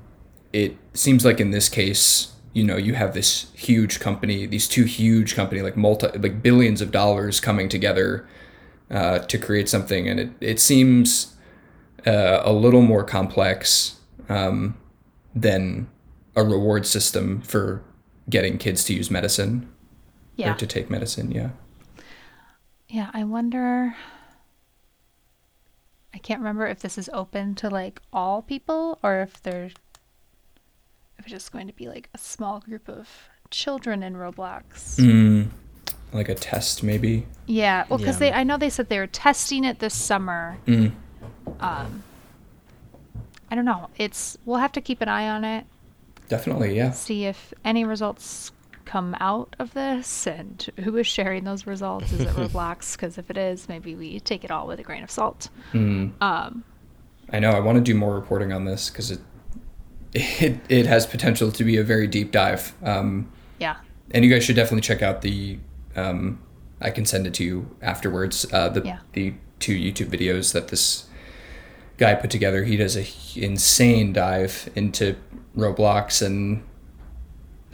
[0.54, 4.86] it seems like in this case you know you have this huge company these two
[4.86, 8.26] huge company like multi like billions of dollars coming together
[8.90, 10.08] uh, to create something.
[10.08, 11.36] And it, it seems
[12.06, 14.00] uh, a little more complex
[14.30, 14.78] um,
[15.34, 15.88] than
[16.36, 17.84] a reward system for
[18.30, 19.68] getting kids to use medicine
[20.36, 20.52] yeah.
[20.52, 21.50] or to take medicine yeah.
[22.88, 23.96] Yeah i wonder
[26.14, 29.66] i can't remember if this is open to like all people or if they're
[31.18, 33.08] if it's just going to be like a small group of
[33.52, 34.98] children in roblox.
[35.00, 35.48] Mm,
[36.12, 37.26] like a test maybe?
[37.46, 38.32] Yeah well because Yeah.
[38.32, 40.58] they i know they said they were testing it this summer.
[40.66, 40.92] Mm.
[41.60, 42.04] um
[43.52, 45.66] i don't know it's we'll have to keep an eye on it
[46.28, 48.52] definitely yeah see if any results
[48.86, 53.30] come out of this and who is sharing those results is it roblox because if
[53.30, 56.12] it is maybe we take it all with a grain of salt mm.
[56.22, 56.64] um
[57.28, 57.50] I know.
[57.50, 59.20] I want to do more reporting on this because it,
[60.14, 62.74] it it has potential to be a very deep dive.
[62.84, 63.78] Um, yeah
[64.12, 65.60] and you guys should definitely check out the
[65.96, 66.40] um,
[66.82, 68.46] I can send it to you afterwards.
[68.52, 69.00] Uh, the Yeah.
[69.14, 71.06] the two YouTube videos that this
[71.98, 72.66] guy put together.
[72.66, 73.06] He does a
[73.40, 75.16] insane dive into
[75.56, 76.64] Roblox, and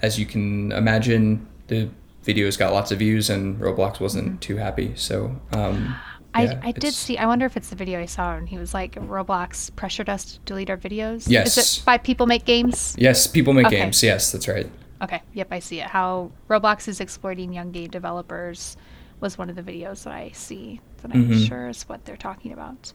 [0.01, 1.89] as you can imagine, the
[2.25, 4.93] videos got lots of views, and Roblox wasn't too happy.
[4.95, 5.95] So um,
[6.33, 7.17] I, yeah, I did see.
[7.17, 10.25] I wonder if it's the video I saw, and he was like, "Roblox pressured us
[10.33, 11.57] to delete our videos." Yes.
[11.57, 12.95] Is it by people make games?
[12.97, 13.77] Yes, people make Okay.
[13.77, 14.01] games.
[14.03, 14.69] Yes, that's right.
[15.01, 15.21] Okay.
[15.33, 15.87] Yep, I see it.
[15.87, 18.77] How Roblox is exploiting young game developers
[19.19, 21.47] was one of the videos that I see that I'm Mhm.
[21.47, 22.93] sure is what they're talking about.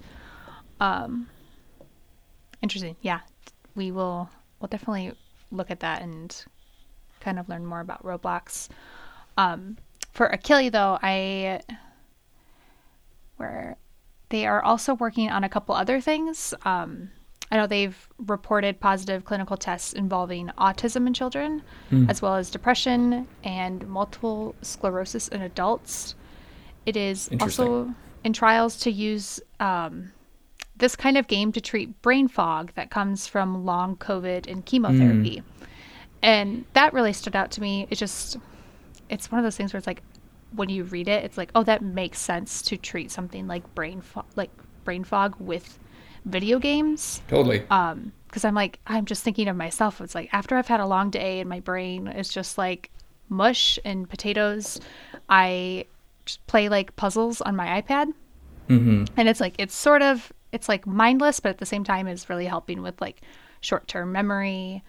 [0.80, 1.28] Um,
[2.62, 2.96] interesting.
[3.00, 3.20] Yeah,
[3.74, 4.28] we will.
[4.60, 5.12] We'll definitely
[5.50, 6.44] look at that and
[7.20, 8.68] kind of learn more about Roblox.
[9.36, 9.76] Um,
[10.12, 11.60] for Akili, though, I
[13.36, 13.76] where
[14.30, 16.54] they are also working on a couple other things.
[16.64, 17.10] Um,
[17.50, 21.62] I know they've reported positive clinical tests involving autism in children,
[22.08, 26.16] as well as depression and multiple sclerosis in adults.
[26.86, 27.94] It is also
[28.24, 30.10] in trials to use um,
[30.78, 35.42] this kind of game to treat brain fog that comes from long COVID and chemotherapy.
[36.22, 37.86] And that really stood out to me.
[37.90, 38.36] It just,
[39.08, 40.02] it's one of those things where it's like,
[40.54, 44.00] when you read it, it's like, oh, that makes sense to treat something like brain
[44.00, 44.50] fog, like
[44.84, 45.78] brain fog with
[46.24, 47.20] video games.
[47.28, 47.64] Totally.
[47.70, 50.00] Um, because I'm like, I'm just thinking of myself.
[50.00, 52.90] It's like after I've had a long day and my brain is just like
[53.28, 54.80] mush and potatoes,
[55.28, 55.86] I
[56.26, 58.12] just play like puzzles on my iPad
[58.68, 59.04] Mm-hmm.
[59.16, 62.28] and it's like it's sort of it's like mindless but at the same time is
[62.30, 63.20] really helping with like
[63.60, 64.82] short-term memory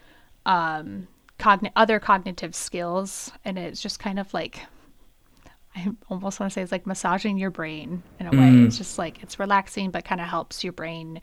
[0.46, 1.08] um
[1.40, 4.60] cogn- other cognitive skills and it's just kind of like
[5.76, 8.98] i almost want to say it's like massaging your brain in a way it's just
[8.98, 11.20] like it's relaxing but kind of helps your brain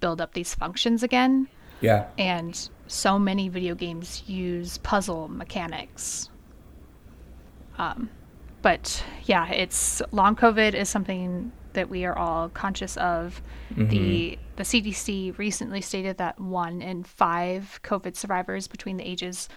[0.00, 1.46] build up these functions again
[1.80, 2.06] Yeah.
[2.18, 6.28] and so many video games use puzzle mechanics.
[7.78, 8.10] Um,
[8.62, 13.42] but yeah, it's long COVID is something that we are all conscious of.
[13.76, 19.48] The the CDC recently stated that one in five COVID survivors between the ages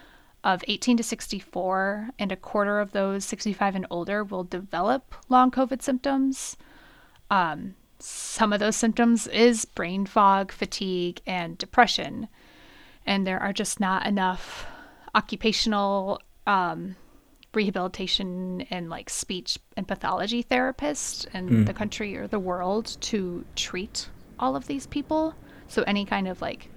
[0.44, 5.52] of 18 to 64 and a quarter of those 65 and older will develop long
[5.52, 6.58] COVID symptoms
[8.00, 12.28] some of those symptoms is brain fog, fatigue, and depression.
[13.06, 14.68] And there are just not enough
[15.16, 16.96] occupational um,
[17.58, 24.10] rehabilitation and like speech and pathology therapists in the country or the world to treat
[24.40, 25.34] all of these people.
[25.68, 26.70] So any kind of like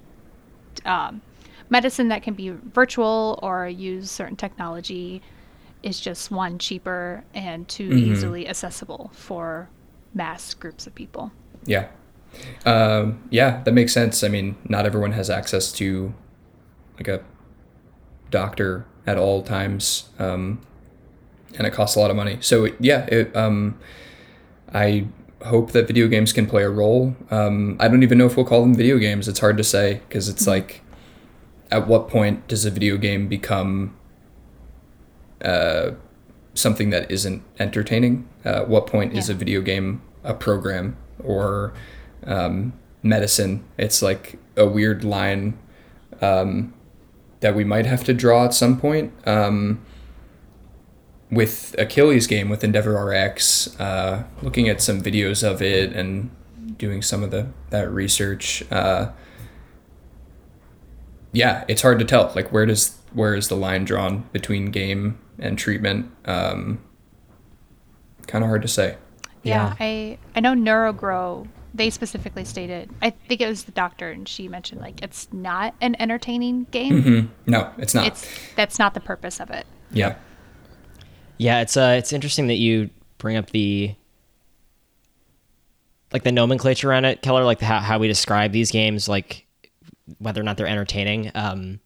[0.87, 1.21] um,
[1.69, 5.21] medicine that can be virtual or use certain technology
[5.83, 9.69] is just one cheaper and 2 easily accessible for
[10.15, 11.31] mass groups of people.
[11.67, 11.89] Yeah.
[12.65, 14.25] Um, yeah, that makes sense.
[14.25, 16.15] I mean, not everyone has access to
[16.97, 17.23] like a
[18.31, 20.09] doctor at all times.
[20.19, 20.61] Um,
[21.57, 22.39] and it costs a lot of money.
[22.41, 23.79] So yeah, it, um,
[24.73, 25.07] I
[25.45, 27.17] hope that video games can play a role.
[27.31, 29.29] Um, I don't even know if we'll call them video games.
[29.29, 30.83] It's hard to say because it's like,
[31.71, 33.97] at what point does a video game become
[35.45, 35.93] uh,
[36.55, 38.29] something that isn't entertaining?
[38.45, 41.73] Uh, at what point is a video game a program or
[42.25, 42.73] um,
[43.03, 43.65] medicine?
[43.79, 45.59] It's like a weird line
[46.21, 46.75] um,
[47.41, 49.13] that we might have to draw at some point.
[49.27, 49.81] Um,
[51.31, 56.31] with Akili's game with Endeavor RX, uh, looking at some videos of it and
[56.77, 58.65] doing some of the that research.
[58.71, 59.11] Uh,
[61.33, 62.33] yeah, it's hard to tell.
[62.35, 66.11] Like where does where is the line drawn between game and treatment?
[66.25, 66.81] Um,
[68.27, 68.97] kind of hard to say.
[69.43, 69.75] Yeah, Yeah.
[69.79, 71.49] I I know NeuroGrow.
[71.73, 72.91] They specifically stated.
[73.01, 77.03] I think it was the doctor, and she mentioned like it's not an entertaining game.
[77.03, 77.27] Mm-hmm.
[77.47, 78.09] No, it's not.
[78.09, 79.67] It's that's not the purpose of it.
[79.93, 80.17] yeah.
[81.41, 83.95] Yeah, it's uh, it's interesting that you bring up the
[86.13, 89.47] like the nomenclature around it, Keller, like the, how how we describe these games, like
[90.19, 91.31] whether or not they're entertaining.
[91.35, 91.81] Um,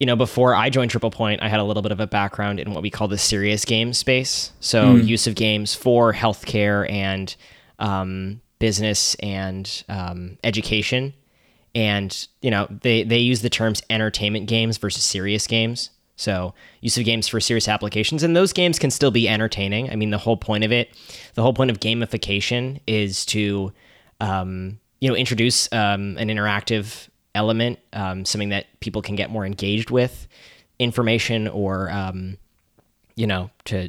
[0.00, 2.58] you know, before I joined Triple Point, I had a little bit of a background
[2.58, 4.52] in what we call the serious game space.
[4.60, 7.36] So use of games for healthcare and
[7.78, 11.12] um, business and um, education.
[11.74, 15.90] And you know, they they use the terms entertainment games versus serious games.
[16.18, 19.88] So use of games for serious applications, and those games can still be entertaining.
[19.88, 20.90] I mean, the whole point of it,
[21.34, 23.72] the whole point of gamification is to,
[24.20, 29.46] um, you know, introduce um, an interactive element, um, something that people can get more
[29.46, 30.26] engaged with,
[30.80, 32.36] information, or um,
[33.14, 33.88] you know, to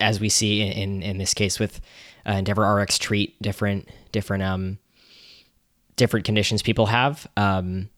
[0.00, 1.82] as we see in in, this case with
[2.26, 4.78] uh, Endeavor RX treat different different um
[5.96, 7.26] different conditions people have.
[7.36, 7.90] Um,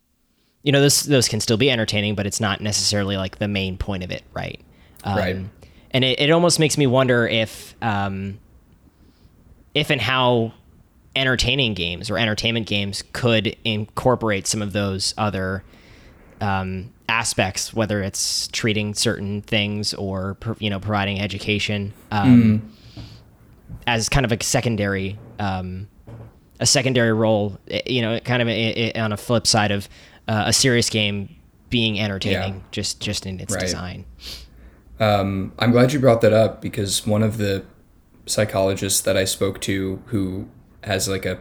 [0.62, 3.76] you know, those those can still be entertaining, but it's not necessarily like the main
[3.76, 4.60] point of it, right?
[5.04, 5.36] Um, Right.
[5.92, 8.38] and it, it almost makes me wonder if um,
[9.74, 10.52] if and how
[11.16, 15.64] entertaining games or entertainment games could incorporate some of those other
[16.40, 22.62] um, aspects, whether it's treating certain things or you know providing education um,
[22.96, 23.02] mm.
[23.86, 25.88] as kind of a secondary um,
[26.60, 27.58] a secondary role.
[27.68, 29.88] Eh, you know, kind of a, a, on a flip side of
[30.30, 31.34] uh, a serious game
[31.70, 32.62] being entertaining, yeah.
[32.70, 33.60] just just in its right.
[33.60, 34.04] design.
[35.00, 37.64] Um, I'm glad you brought that up because one of the
[38.26, 40.48] psychologists that I spoke to who
[40.84, 41.40] has like a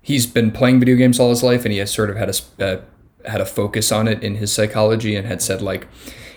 [0.00, 2.64] he's been playing video games all his life and he has sort of had a
[2.64, 2.80] uh,
[3.28, 5.86] had a focus on it in his psychology and had said like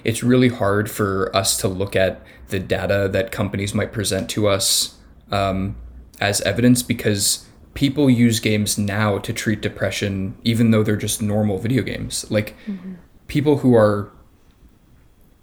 [0.03, 4.47] it's really hard for us to look at the data that companies might present to
[4.47, 4.97] us
[5.31, 5.77] um,
[6.19, 11.57] as evidence because people use games now to treat depression even though they're just normal
[11.57, 12.95] video games like mm-hmm.
[13.27, 14.11] people who are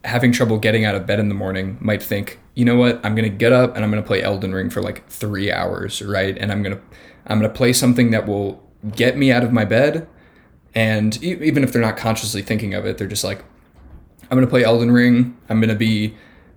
[0.04, 3.14] having trouble getting out of bed in the morning might think you know what i'm
[3.14, 6.02] going to get up and i'm going to play elden ring for like three hours
[6.02, 6.82] right and i'm going to
[7.26, 8.62] i'm going to play something that will
[8.94, 10.06] get me out of my bed
[10.76, 13.42] and e- even if they're not consciously thinking of it, they're just like,
[14.30, 15.36] I'm going to play Elden Ring.
[15.48, 16.14] I'm going to be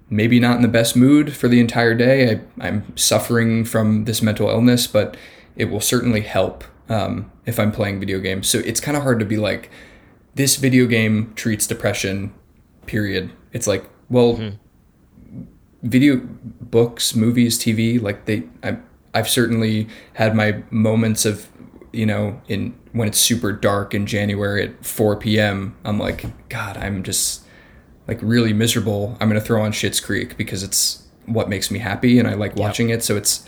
[0.10, 2.42] maybe not in the best mood for the entire day.
[2.60, 5.16] I, am suffering from this mental illness, but
[5.60, 8.48] it will certainly help um, if I'm playing video games.
[8.48, 9.70] So it's kind of hard to be like,
[10.34, 12.34] this video game treats depression,
[12.88, 13.32] period.
[13.54, 15.44] It's like, well, mm-hmm.
[15.84, 18.78] video books, movies, TV, like they, I,
[19.14, 21.48] I've certainly had my moments of
[21.92, 26.78] you know, in when it's super dark in January at 4 p.m., I'm like, God,
[26.78, 27.44] I'm just
[28.08, 29.18] like really miserable.
[29.20, 32.56] I'm gonna throw on Schitt's Creek because it's what makes me happy and I like
[32.56, 33.04] watching it.
[33.04, 33.46] So it's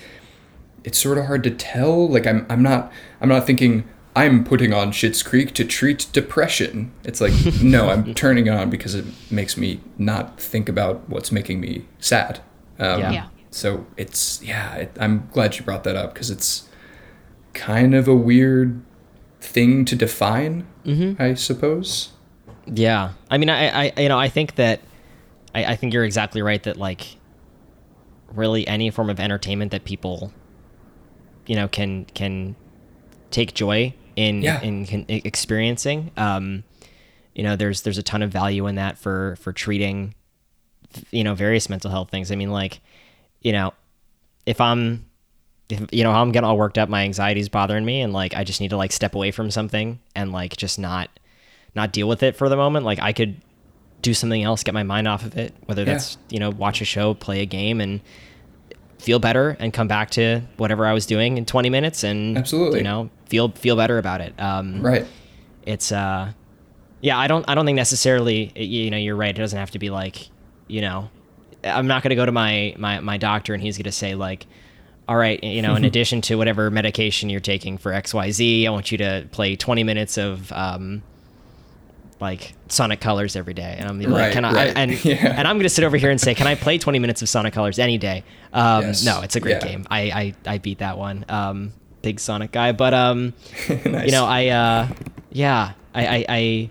[0.84, 2.08] it's sort of hard to tell.
[2.08, 6.92] Like I'm I'm not I'm not thinking I'm putting on Schitt's Creek to treat depression.
[7.04, 11.32] It's like no, I'm turning it on because it makes me not think about what's
[11.32, 12.42] making me sad.
[12.80, 13.28] Um, yeah.
[13.52, 14.76] So it's yeah.
[14.76, 16.68] It, I'm glad you brought that up because it's
[17.54, 18.82] kind of a weird
[19.40, 21.22] thing to define, mm-hmm.
[21.22, 22.12] I suppose.
[22.66, 24.82] Yeah, I mean, I, I, you know, I think that,
[25.54, 27.18] I, I think you're exactly right that like,
[28.34, 30.32] really any form of entertainment that people,
[31.52, 32.56] you know, can can
[33.30, 34.62] take joy in yeah.
[34.62, 36.10] in, in experiencing.
[36.16, 36.64] Um,
[37.36, 40.16] you know, there's there's a ton of value in that for for treating,
[41.12, 42.32] you know, various mental health things.
[42.32, 42.80] I mean, like,
[43.42, 43.74] you know,
[44.46, 45.08] if I'm
[45.68, 48.46] if, you know, I'm getting all worked up, my anxiety's bothering me, and like I
[48.46, 51.10] just need to like step away from something and like just not
[51.76, 52.86] not deal with it for the moment.
[52.86, 53.42] Like I could
[54.02, 56.36] do something else, get my mind off of it, whether that's yeah.
[56.36, 58.00] you know watch a show, play a game, and
[59.02, 62.80] feel better, and come back to whatever I was doing in 20 minutes, and absolutely,
[62.80, 64.40] you know, feel feel better about it.
[64.40, 65.06] Um, right.
[65.66, 66.32] It's uh,
[67.02, 67.18] yeah.
[67.18, 69.36] I don't I don't think necessarily you know you're right.
[69.36, 70.30] It doesn't have to be like
[70.68, 71.10] you know,
[71.64, 74.48] I'm not gonna go to my my my doctor and he's gonna say like
[75.08, 78.92] all right, you know, in addition to whatever medication you're taking for XYZ, I want
[78.92, 81.04] you to play 20 minutes of um,
[82.22, 83.76] like Sonic Colors every day.
[83.78, 84.74] And I'm like, right, can I, right.
[84.76, 85.36] and, yeah.
[85.38, 87.30] and I'm going to sit over here and say, can I play 20 minutes of
[87.30, 88.24] Sonic Colors any day?
[88.54, 89.04] Um, yes.
[89.04, 89.68] No, it's a great yeah.
[89.68, 89.88] game.
[89.90, 91.26] I, I, I beat that one.
[91.28, 93.34] Um, big Sonic guy, but, um,
[93.70, 94.06] nice.
[94.06, 94.88] you know, I, uh,
[95.32, 96.70] yeah, I, I, I,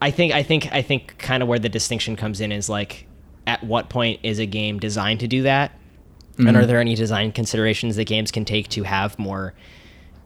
[0.00, 3.06] I think, I think, I think kind of where the distinction comes in is like,
[3.46, 5.72] at what point is a game designed to do that?
[6.32, 6.48] Mm-hmm.
[6.48, 9.54] And are there any design considerations that games can take to have more,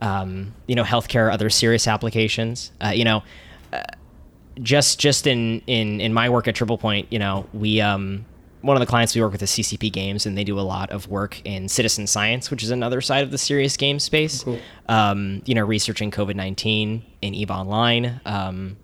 [0.01, 2.73] um, you know, healthcare, or other serious applications?
[2.83, 3.23] Uh, you know,
[3.73, 3.83] uh,
[4.63, 8.25] just just in in in my work at Triple Point, you know, we um,
[8.63, 10.91] one of the clients we work with is CCP Games, and they do a lot
[10.91, 14.45] of work in citizen science, which is another side of the serious game space.
[14.45, 14.59] Cool.
[14.89, 18.21] Um, you know, researching COVID nineteen in Eve Online.
[18.25, 18.77] Um,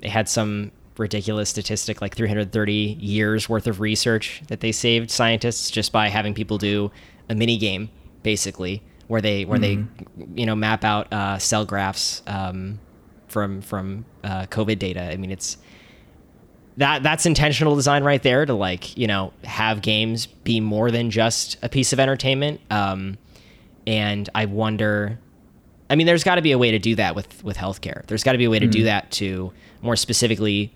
[0.00, 5.70] they had some ridiculous statistic like 330 years worth of research that they saved scientists
[5.70, 6.90] just by having people do
[7.28, 7.90] a mini game
[8.22, 9.86] basically where they where mm-hmm.
[10.16, 12.78] they you know map out uh, cell graphs um,
[13.34, 15.58] from from uh, covid data i mean it's
[16.78, 21.10] that that's intentional design right there to like you know have games be more than
[21.10, 23.18] just a piece of entertainment um,
[23.86, 25.18] and i wonder
[25.90, 28.24] i mean there's got to be a way to do that with with healthcare there's
[28.24, 28.72] got to be a way to mm-hmm.
[28.72, 30.72] do that to more specifically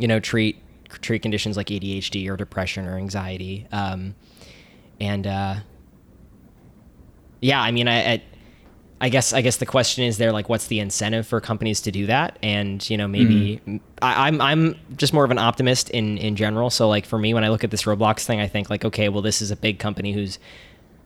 [0.00, 0.56] you know, treat
[1.02, 3.68] treat conditions like ADHD or depression or anxiety.
[3.70, 4.16] Um,
[4.98, 5.56] and uh,
[7.40, 8.22] yeah, I mean, I, I,
[9.02, 11.90] I guess I guess the question is there like, what's the incentive for companies to
[11.90, 12.38] do that?
[12.42, 13.80] And you know, maybe mm.
[14.02, 16.68] I, I'm I'm just more of an optimist in in general.
[16.68, 19.08] So like for me, when I look at this Roblox thing, I think like, okay,
[19.08, 20.38] well, this is a big company who's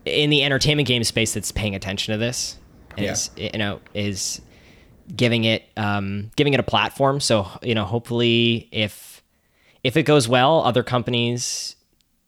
[0.04, 2.58] in the entertainment game space that's paying attention to this.
[2.96, 3.12] And yeah.
[3.12, 4.40] is you know is
[5.14, 7.20] giving it um, giving it a platform.
[7.20, 9.22] So you know, hopefully, if
[9.84, 11.76] if it goes well, other companies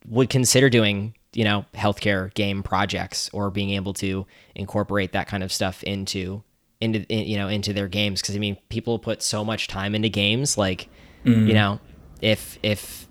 [0.07, 5.43] would consider doing you know healthcare game projects or being able to incorporate that kind
[5.43, 6.43] of stuff into
[6.81, 9.95] into in, you know into their games because I mean people put so much time
[9.95, 10.89] into games like
[11.25, 11.53] you mm-hmm.
[11.53, 11.81] know
[12.23, 13.07] if if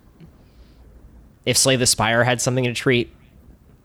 [1.45, 3.13] if Slay the Spire had something to treat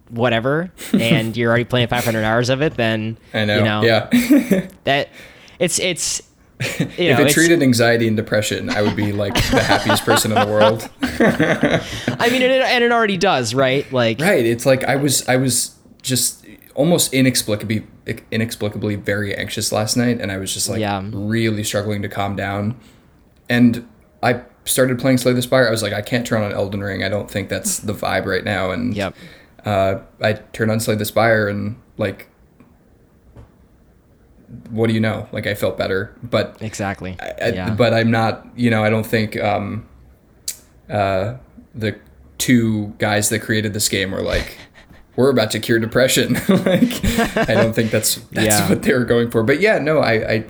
[0.08, 3.58] whatever and you're already playing 500 hours of it then I know.
[3.58, 4.68] you know yeah.
[4.84, 5.10] that
[5.58, 6.22] it's it's
[6.60, 6.66] you
[6.98, 10.38] if know, it treated anxiety and depression, I would be like the happiest person in
[10.38, 10.88] the world.
[11.02, 14.44] I mean and it, and it already does right like Right.
[14.44, 16.44] It's like I was I was just
[16.74, 17.86] almost inexplicably
[18.30, 21.02] inexplicably very anxious last night and I was just like Yeah.
[21.12, 22.78] really struggling to calm down.
[23.48, 23.88] And
[24.22, 25.66] I started playing Slay the Spire.
[25.66, 27.02] I was like, I can't turn on Elden Ring.
[27.02, 28.70] I don't think that's the vibe right now.
[28.70, 29.14] And Yep.
[29.64, 32.28] uh, I turned on Slay the Spire and like
[34.70, 35.28] what do you know?
[35.32, 36.14] Like I felt better.
[36.22, 39.88] But exactly I, yeah but I'm not, you know, I don't think um,
[40.88, 41.34] uh,
[41.74, 41.98] the
[42.38, 44.56] two guys that created this game were like,
[45.16, 46.34] we're about to cure depression.
[46.48, 47.04] like,
[47.36, 48.68] I don't think that's that's Yeah.
[48.68, 49.42] what they were going for.
[49.42, 50.44] But yeah, no, I, I,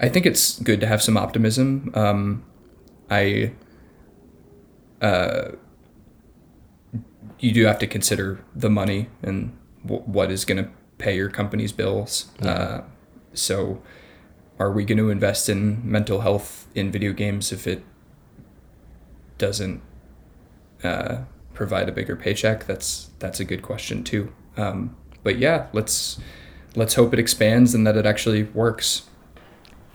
[0.00, 1.90] I think it's good to have some optimism.
[1.94, 2.44] Um,
[3.10, 3.52] I,
[5.00, 5.52] uh,
[7.38, 11.30] you do have to consider the money and w- what is going to pay your
[11.30, 12.26] company's bills.
[12.42, 12.80] Uh,
[13.34, 13.82] so,
[14.58, 17.84] are we going to invest in mental health in video games if it
[19.38, 19.80] doesn't
[20.82, 21.18] uh,
[21.54, 22.66] provide a bigger paycheck?
[22.66, 24.32] That's that's a good question too.
[24.56, 26.18] Um, but yeah, let's
[26.74, 29.02] let's hope it expands and that it actually works.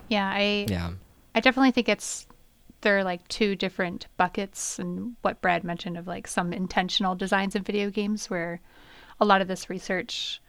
[0.08, 0.92] Yeah, I yeah
[1.34, 2.26] I definitely think it's
[2.82, 7.56] there are like two different buckets and what Brad mentioned of like some intentional designs
[7.56, 8.60] in video games where
[9.18, 10.40] a lot of this research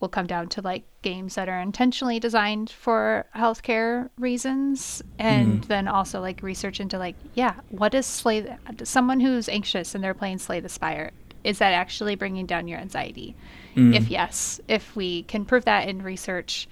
[0.00, 5.68] will come down to like games that are intentionally designed for healthcare reasons and mm-hmm.
[5.68, 10.02] then also like research into like yeah what is slay the- someone who's anxious and
[10.04, 11.10] they're playing slay the spire
[11.44, 13.34] is that actually bringing down your anxiety?
[13.74, 14.12] If mm-hmm.
[14.12, 16.68] yes if we can prove that in research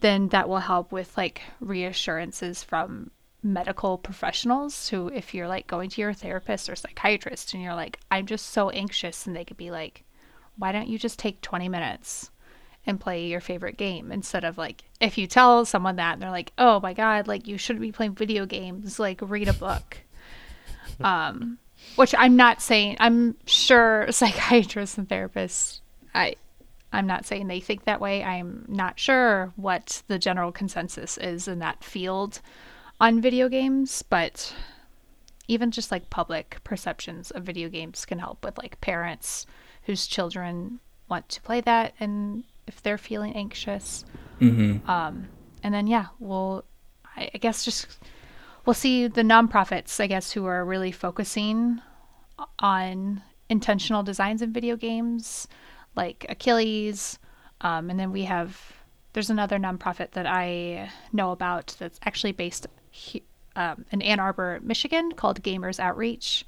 [0.00, 3.10] then that will help with like reassurances from
[3.42, 7.98] medical professionals who if you're like going to your therapist or psychiatrist and you're like
[8.10, 10.04] i'm just so anxious and they could be like
[10.58, 12.30] why don't you just take 20 minutes
[12.86, 16.30] and play your favorite game instead of like if you tell someone that and they're
[16.30, 19.98] like oh my god like you shouldn't be playing video games like read a book.
[21.00, 21.58] Um
[21.96, 25.80] which i'm not saying i'm sure psychiatrists and therapists
[26.14, 26.34] i
[26.92, 28.22] i'm not saying they think that way.
[28.22, 32.40] I'm not sure what the general consensus is in that field
[33.00, 34.52] on video games but
[35.48, 39.46] even just like public perceptions of video games can help with like parents
[39.84, 44.04] whose children want to play that and if they're feeling anxious.
[44.86, 45.28] Um
[45.62, 46.64] and then yeah we'll
[47.16, 47.98] I, I guess just
[48.64, 51.80] we'll see the nonprofits i guess who are really focusing
[52.58, 55.46] on intentional designs in video games
[55.96, 57.18] like Akili.
[57.60, 58.56] Um, and then we have
[59.12, 63.22] there's another nonprofit that i know about that's actually based he,
[63.56, 66.46] um, in ann arbor michigan called gamers outreach.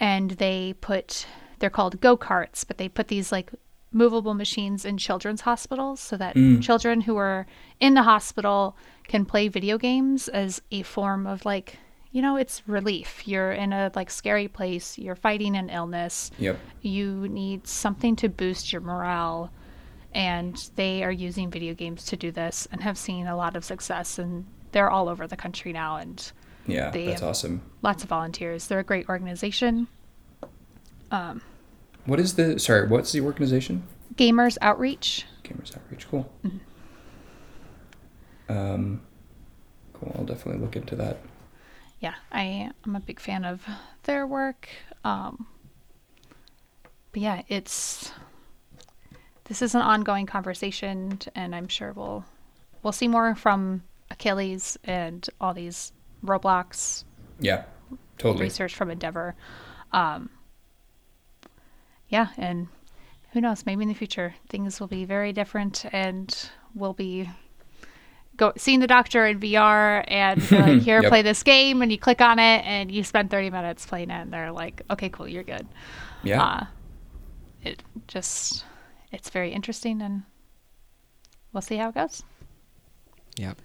[0.00, 1.26] And they put
[1.58, 3.52] they're called go-karts but they put these like
[3.92, 6.62] movable machines in children's hospitals so that mm.
[6.62, 7.46] children who are
[7.80, 11.78] in the hospital can play video games as a form of like
[12.10, 13.26] you know it's relief.
[13.26, 14.98] You're in a like scary place.
[14.98, 16.30] You're fighting an illness.
[16.38, 16.58] Yep.
[16.82, 19.50] you need something to boost your morale.
[20.14, 23.64] And they are using video games to do this and have seen a lot of
[23.64, 24.18] success.
[24.18, 26.32] And they're all over the country now and
[26.66, 27.62] Yeah, that's awesome.
[27.80, 28.66] lots of volunteers.
[28.66, 29.88] They're a great organization
[31.12, 31.42] um,
[32.06, 32.88] What is the sorry?
[32.88, 33.84] What's the organization?
[34.16, 36.06] gamers outreach Gamers Outreach.
[36.08, 36.30] Cool.
[36.44, 36.58] Mm-hmm.
[38.52, 39.00] Um,
[39.94, 40.12] cool.
[40.16, 41.18] I'll definitely look into that.
[42.00, 43.64] yeah i i'm a big fan of
[44.02, 44.68] their work
[45.04, 45.46] um
[47.12, 48.12] but yeah it's
[49.44, 52.24] this is an ongoing conversation and i'm sure we'll
[52.82, 55.92] we'll see more from Akili and all these
[56.24, 57.04] roblox
[57.40, 57.64] Yeah,
[58.18, 58.42] totally.
[58.44, 59.34] research from endeavor
[59.92, 60.28] um
[62.12, 62.68] yeah and
[63.32, 67.28] who knows maybe in the future things will be very different and we'll be
[68.36, 71.08] go seeing the doctor in vr and like here Yep.
[71.10, 74.20] play this game and you click on it and you spend 30 minutes playing it
[74.22, 75.66] and they're like okay cool you're good
[76.22, 76.42] Yeah.
[76.42, 76.64] uh
[77.64, 78.64] it just
[79.10, 80.22] it's very interesting and
[81.52, 82.22] we'll see how it goes
[83.36, 83.62] Yep.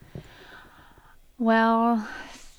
[1.39, 2.07] Well,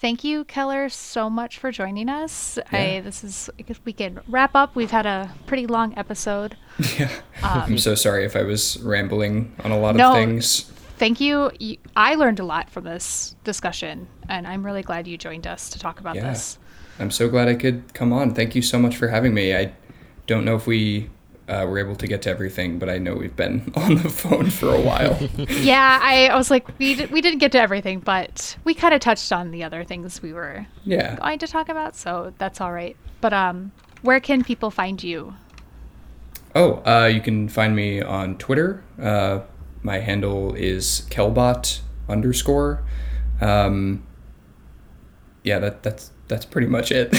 [0.01, 2.59] thank you, Keller, so much for joining us.
[2.73, 4.75] I this is I guess we can wrap up.
[4.77, 6.57] We've had a pretty long episode.
[6.99, 7.11] yeah.
[7.43, 10.11] Um, I'm so sorry if I was rambling on a lot No.
[10.11, 10.71] of things.
[10.99, 11.51] Thank you.
[11.61, 11.77] you.
[11.95, 15.79] I learned a lot from this discussion, and I'm really glad you joined us to
[15.79, 16.31] talk about Yeah.
[16.31, 16.59] this.
[16.99, 18.35] I'm so glad I could come on.
[18.35, 19.55] Thank you so much for having me.
[19.55, 19.73] I
[20.27, 21.09] don't know if we
[21.49, 24.51] uh, were able to get to everything, but I know we've been on the phone
[24.51, 25.19] for a while.
[25.49, 28.95] yeah, I, I was like, we, d- we didn't get to everything, but we kind
[28.95, 31.17] of touched on the other things we were yeah.
[31.17, 32.97] going to talk about, so that's all right.
[33.21, 33.73] But um,
[34.03, 35.35] where can people find you?
[36.55, 38.83] Oh, uh, you can find me on Twitter.
[39.01, 39.41] Uh,
[39.83, 42.83] my handle is kelbot underscore.
[43.41, 44.05] Um,
[45.45, 47.13] yeah, that that's that's pretty much it.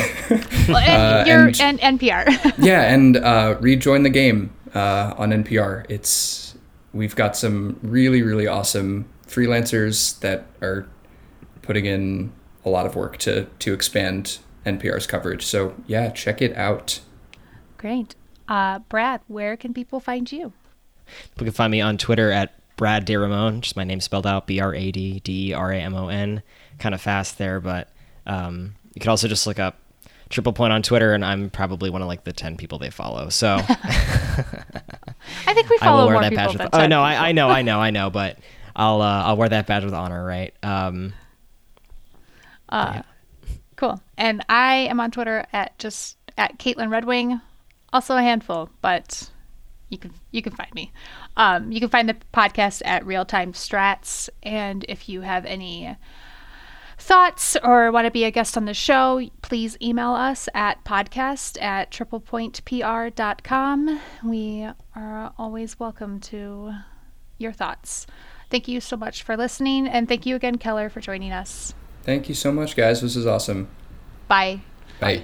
[0.69, 2.53] Well, and Uh, you're and- and NPR.
[2.63, 5.85] yeah, and uh, rejoin the game uh, on NPR.
[5.89, 6.55] It's
[6.93, 10.87] we've got some really really awesome freelancers that are
[11.63, 12.31] putting in
[12.65, 15.43] a lot of work to to expand NPR's coverage.
[15.45, 16.99] So yeah, check it out.
[17.77, 18.13] Great.
[18.47, 20.53] Uh, Brad, where can people find you?
[21.39, 24.45] You can find me on Twitter at Brad De Ramon, just my name spelled out
[24.45, 26.43] B R A D D E R A M O N.
[26.77, 27.89] Kind of fast there, but
[28.27, 29.77] um, you could also just look up
[30.29, 33.29] Triple Point on Twitter, and I'm probably one of like the ten people they follow.
[33.29, 36.57] So I think we I follow will wear more that people badge.
[36.57, 37.01] With, oh no.
[37.01, 38.37] I, I know, I know, I know, but
[38.75, 40.53] I'll uh, I'll wear that badge with honor, right?
[40.63, 41.13] Um,
[42.67, 43.01] Uh,
[43.75, 44.01] Cool.
[44.17, 47.39] And I am on Twitter at just at Kaitlyn Red Wing,
[47.93, 49.29] also a handful, but
[49.87, 50.91] you can you can find me.
[51.37, 55.95] Um, you can find the podcast at Real Time Strats, and if you have any
[56.99, 61.61] thoughts or want to be a guest on the show, please email us at podcast
[61.61, 63.99] at triplepointpr.com.
[64.23, 66.73] We are always welcome to
[67.37, 68.07] your thoughts.
[68.49, 71.75] Thank you so much for listening, and thank you again, Keller, for joining us.
[72.03, 73.01] Thank you so much, guys.
[73.01, 73.69] This is awesome.
[74.27, 74.61] Bye.
[74.99, 75.23] Bye.